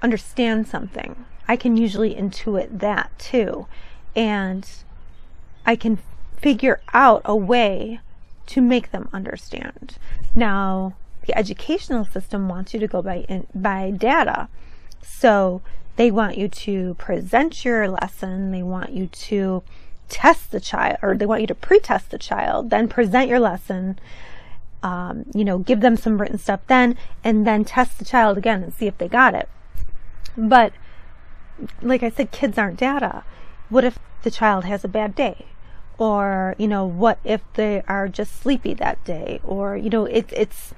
understand 0.03 0.69
something, 0.69 1.25
I 1.49 1.57
can 1.57 1.77
usually 1.77 2.15
intuit 2.15 2.81
that 2.81 3.17
too. 3.19 3.67
And 4.15 4.69
I 5.65 5.77
can 5.77 5.99
figure 6.37 6.81
out 6.93 7.23
a 7.25 7.37
way 7.37 8.01
to 8.47 8.61
make 8.61 8.93
them 8.93 9.09
understand. 9.13 9.97
Now, 10.35 10.95
the 11.27 11.37
educational 11.37 12.05
system 12.05 12.49
wants 12.49 12.73
you 12.73 12.81
to 12.81 12.87
go 12.87 13.03
by 13.03 13.27
in, 13.29 13.47
by 13.55 13.91
data. 13.91 14.49
So 15.03 15.63
they 15.97 16.11
want 16.11 16.39
you 16.39 16.49
to 16.49 16.95
present 16.95 17.65
your 17.65 17.89
lesson, 17.89 18.53
they 18.53 18.63
want 18.63 18.93
you 18.93 19.07
to 19.07 19.63
test 20.09 20.51
the 20.51 20.61
child 20.61 20.99
or 21.03 21.17
they 21.17 21.27
want 21.27 21.41
you 21.41 21.47
to 21.47 21.55
pre-test 21.55 22.11
the 22.11 22.19
child, 22.19 22.71
then 22.71 22.89
present 22.89 23.29
your 23.29 23.41
lesson, 23.41 23.99
um, 24.83 25.27
you 25.35 25.45
know, 25.45 25.59
give 25.59 25.81
them 25.81 25.97
some 25.97 26.21
written 26.21 26.39
stuff 26.39 26.61
then, 26.67 26.97
and 27.25 27.47
then 27.47 27.65
test 27.65 27.99
the 27.99 28.05
child 28.05 28.39
again 28.39 28.63
and 28.63 28.73
see 28.73 28.87
if 28.87 28.99
they 28.99 29.09
got 29.09 29.35
it. 29.35 29.49
But 30.37 30.73
like 31.81 32.03
I 32.03 32.11
said, 32.11 32.31
kids 32.31 32.59
aren't 32.59 32.79
data. 32.79 33.25
What 33.69 33.85
if 33.85 33.99
the 34.23 34.31
child 34.31 34.65
has 34.65 34.85
a 34.85 34.89
bad 34.89 35.15
day? 35.15 35.47
or 35.99 36.55
you 36.59 36.69
know 36.69 36.85
what 36.85 37.19
if 37.25 37.41
they 37.55 37.83
are 37.89 38.09
just 38.09 38.41
sleepy 38.41 38.75
that 38.75 39.03
day 39.05 39.41
or 39.45 39.77
you 39.77 39.89
know 39.89 40.05
it, 40.05 40.27
it's 40.33 40.75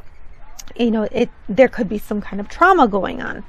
you 0.76 0.90
know 0.90 1.08
it 1.10 1.28
there 1.48 1.68
could 1.68 1.88
be 1.88 1.98
some 1.98 2.20
kind 2.20 2.40
of 2.40 2.48
trauma 2.48 2.86
going 2.86 3.20
on 3.20 3.44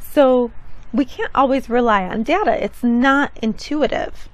so 0.00 0.50
we 0.92 1.04
can't 1.04 1.30
always 1.34 1.68
rely 1.68 2.04
on 2.04 2.22
data 2.22 2.62
it's 2.62 2.82
not 2.82 3.30
intuitive 3.42 4.28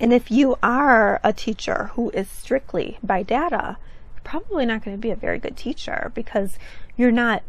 and 0.00 0.12
if 0.12 0.30
you 0.30 0.56
are 0.62 1.20
a 1.22 1.32
teacher 1.32 1.90
who 1.94 2.10
is 2.10 2.28
strictly 2.28 2.98
by 3.02 3.22
data 3.22 3.76
you're 4.14 4.22
probably 4.22 4.66
not 4.66 4.84
going 4.84 4.96
to 4.96 5.00
be 5.00 5.10
a 5.10 5.16
very 5.16 5.38
good 5.38 5.56
teacher 5.56 6.10
because 6.14 6.58
you're 6.96 7.10
not 7.10 7.42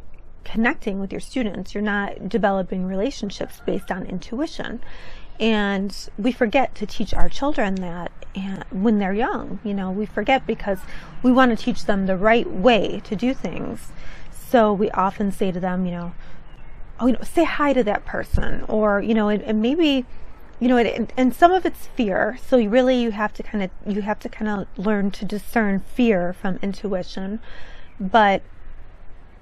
connecting 0.43 0.99
with 0.99 1.11
your 1.11 1.21
students 1.21 1.73
you're 1.73 1.83
not 1.83 2.29
developing 2.29 2.85
relationships 2.85 3.61
based 3.65 3.91
on 3.91 4.05
intuition 4.05 4.81
and 5.39 6.09
we 6.17 6.31
forget 6.31 6.75
to 6.75 6.85
teach 6.85 7.13
our 7.13 7.27
children 7.27 7.75
that 7.75 8.11
when 8.71 8.99
they're 8.99 9.13
young. 9.13 9.59
You 9.63 9.73
know, 9.73 9.91
we 9.91 10.05
forget 10.05 10.45
because 10.47 10.79
we 11.23 11.31
want 11.31 11.57
to 11.57 11.63
teach 11.63 11.85
them 11.85 12.05
the 12.05 12.17
right 12.17 12.49
way 12.49 13.01
to 13.05 13.15
do 13.15 13.33
things. 13.33 13.91
So 14.31 14.71
we 14.71 14.89
often 14.91 15.31
say 15.31 15.51
to 15.51 15.59
them, 15.59 15.85
you 15.85 15.91
know, 15.91 16.13
oh, 16.99 17.07
you 17.07 17.13
know, 17.13 17.21
say 17.23 17.43
hi 17.43 17.73
to 17.73 17.83
that 17.83 18.05
person, 18.05 18.63
or 18.67 19.01
you 19.01 19.13
know, 19.13 19.27
and, 19.27 19.41
and 19.43 19.61
maybe, 19.61 20.05
you 20.59 20.67
know, 20.67 20.77
and, 20.77 21.11
and 21.17 21.33
some 21.33 21.51
of 21.51 21.65
it's 21.65 21.87
fear. 21.87 22.37
So 22.47 22.57
you 22.57 22.69
really 22.69 23.01
you 23.01 23.11
have 23.11 23.33
to 23.33 23.43
kind 23.43 23.63
of 23.63 23.71
you 23.85 24.01
have 24.01 24.19
to 24.19 24.29
kind 24.29 24.49
of 24.49 24.67
learn 24.77 25.11
to 25.11 25.25
discern 25.25 25.79
fear 25.79 26.33
from 26.33 26.59
intuition, 26.61 27.39
but 27.99 28.41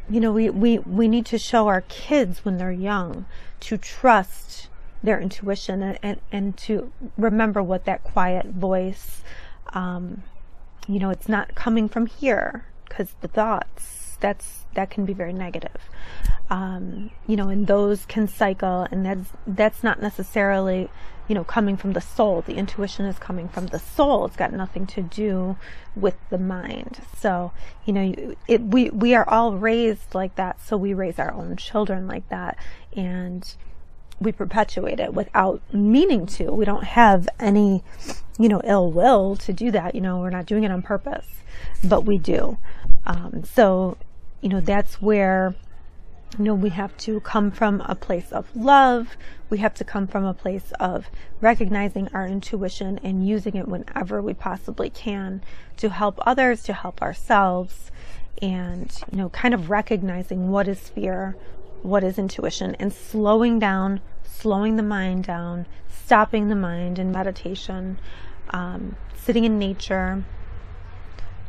you 0.10 0.20
know, 0.20 0.32
we, 0.32 0.50
we, 0.50 0.80
we 0.80 1.08
need 1.08 1.26
to 1.28 1.38
show 1.38 1.68
our 1.68 1.82
kids 1.82 2.44
when 2.44 2.58
they're 2.58 2.72
young 2.72 3.26
to 3.62 3.78
trust 3.78 4.68
their 5.02 5.20
intuition 5.20 5.82
and, 5.82 6.00
and, 6.04 6.20
and 6.32 6.58
to 6.58 6.92
remember 7.18 7.62
what 7.64 7.86
that 7.86 8.04
quiet 8.04 8.48
voice, 8.48 9.22
um, 9.74 10.24
you 10.88 11.00
know, 11.00 11.10
it's 11.10 11.30
not 11.30 11.56
coming 11.56 11.88
from 11.88 12.06
here 12.06 12.66
because 12.88 13.16
the 13.22 13.28
thoughts, 13.28 14.03
that's, 14.24 14.66
that 14.74 14.90
can 14.90 15.06
be 15.06 15.14
very 15.14 15.34
negative. 15.34 15.78
Um, 16.50 17.12
you 17.28 17.36
know, 17.36 17.50
and 17.50 17.68
those 17.68 18.06
can 18.06 18.28
cycle 18.28 18.88
and 18.90 19.06
that's, 19.06 19.30
that's 19.46 19.84
not 19.84 20.02
necessarily, 20.02 20.90
you 21.28 21.36
know, 21.36 21.44
coming 21.44 21.78
from 21.78 21.94
the 21.94 22.02
soul. 22.02 22.42
The 22.42 22.56
intuition 22.56 23.06
is 23.06 23.20
coming 23.20 23.48
from 23.48 23.68
the 23.68 23.80
soul. 23.80 24.26
It's 24.26 24.36
got 24.36 24.52
nothing 24.52 24.88
to 24.88 25.02
do 25.02 25.58
with 25.96 26.18
the 26.30 26.38
mind. 26.38 27.02
So, 27.18 27.52
you 27.86 27.94
know, 27.94 28.36
it, 28.48 28.62
we, 28.62 28.90
we 28.90 29.14
are 29.14 29.28
all 29.30 29.54
raised 29.56 30.16
like 30.16 30.36
that. 30.36 30.62
So 30.66 30.78
we 30.78 30.94
raise 30.94 31.20
our 31.20 31.34
own 31.34 31.56
children 31.56 32.08
like 32.08 32.28
that. 32.30 32.58
And, 32.96 33.56
we 34.20 34.32
perpetuate 34.32 35.00
it 35.00 35.14
without 35.14 35.62
meaning 35.74 36.26
to. 36.26 36.52
We 36.52 36.66
don't 36.66 36.84
have 36.84 37.28
any, 37.40 37.84
you 38.40 38.50
know, 38.50 38.62
ill 38.64 38.92
will 38.92 39.36
to 39.38 39.54
do 39.54 39.72
that. 39.72 39.96
You 39.96 40.02
know, 40.02 40.20
we're 40.20 40.30
not 40.30 40.46
doing 40.46 40.64
it 40.64 40.72
on 40.72 40.82
purpose, 40.82 41.28
but 41.84 42.06
we 42.06 42.18
do. 42.18 42.58
Um, 43.06 43.44
so, 43.44 43.98
you 44.44 44.50
know, 44.50 44.60
that's 44.60 45.02
where, 45.02 45.56
you 46.38 46.44
know, 46.44 46.54
we 46.54 46.70
have 46.70 46.96
to 46.98 47.22
come 47.22 47.50
from 47.50 47.80
a 47.82 47.96
place 47.96 48.30
of 48.34 48.54
love. 48.54 49.16
We 49.50 49.60
have 49.60 49.74
to 49.76 49.86
come 49.86 50.06
from 50.06 50.26
a 50.26 50.34
place 50.34 50.74
of 50.82 51.10
recognizing 51.40 52.10
our 52.10 52.28
intuition 52.28 53.00
and 53.04 53.26
using 53.26 53.56
it 53.56 53.70
whenever 53.70 54.22
we 54.22 54.34
possibly 54.34 54.90
can 54.90 55.42
to 55.78 55.90
help 55.90 56.20
others, 56.28 56.62
to 56.64 56.74
help 56.74 57.02
ourselves, 57.02 57.90
and, 58.42 58.92
you 59.12 59.18
know, 59.18 59.30
kind 59.30 59.54
of 59.54 59.70
recognizing 59.70 60.50
what 60.50 60.68
is 60.68 60.90
fear, 60.90 61.38
what 61.82 62.04
is 62.04 62.20
intuition 62.20 62.76
and 62.76 62.92
slowing 62.92 63.60
down, 63.60 64.02
slowing 64.26 64.76
the 64.76 64.84
mind 64.84 65.24
down, 65.24 65.66
stopping 65.88 66.50
the 66.50 66.56
mind 66.56 67.00
in 67.00 67.14
meditation, 67.14 67.98
um, 68.50 68.98
sitting 69.16 69.46
in 69.46 69.58
nature, 69.58 70.26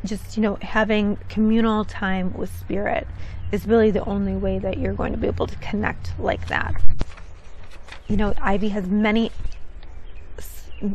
just, 0.04 0.36
you 0.36 0.42
know, 0.42 0.56
having 0.62 1.16
communal 1.28 1.84
time 1.84 2.32
with 2.34 2.54
spirit 2.58 3.06
is 3.52 3.66
really 3.66 3.90
the 3.90 4.04
only 4.04 4.34
way 4.34 4.58
that 4.58 4.78
you're 4.78 4.94
going 4.94 5.12
to 5.12 5.18
be 5.18 5.26
able 5.26 5.46
to 5.46 5.56
connect 5.56 6.18
like 6.18 6.48
that. 6.48 6.74
You 8.08 8.16
know, 8.16 8.34
Ivy 8.40 8.68
has 8.70 8.86
many, 8.86 9.30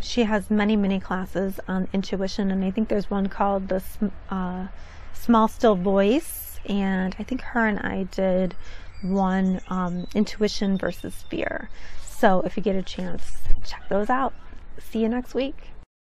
she 0.02 0.24
has 0.24 0.50
many, 0.50 0.76
many 0.76 1.00
classes 1.00 1.60
on 1.68 1.88
intuition, 1.94 2.52
and 2.52 2.64
I 2.64 2.72
think 2.72 2.90
there's 2.90 3.10
one 3.10 3.28
called 3.28 3.70
the, 3.70 3.84
uh, 4.30 4.68
Small 5.14 5.48
Still 5.48 5.76
Voice, 5.76 6.60
and 6.66 7.16
I 7.20 7.24
think 7.24 7.42
her 7.42 7.68
and 7.68 7.80
I 7.80 8.04
did 8.04 8.56
one 9.02 9.62
um, 9.70 10.08
intuition 10.14 10.78
versus 10.78 11.24
fear. 11.30 11.70
So 12.04 12.42
if 12.42 12.58
you 12.58 12.64
get 12.64 12.76
a 12.76 12.82
chance, 12.82 13.32
check 13.66 13.88
those 13.90 14.10
out. 14.10 14.34
See 14.80 15.00
you 15.00 15.10
next 15.10 15.34
week. 15.34 15.56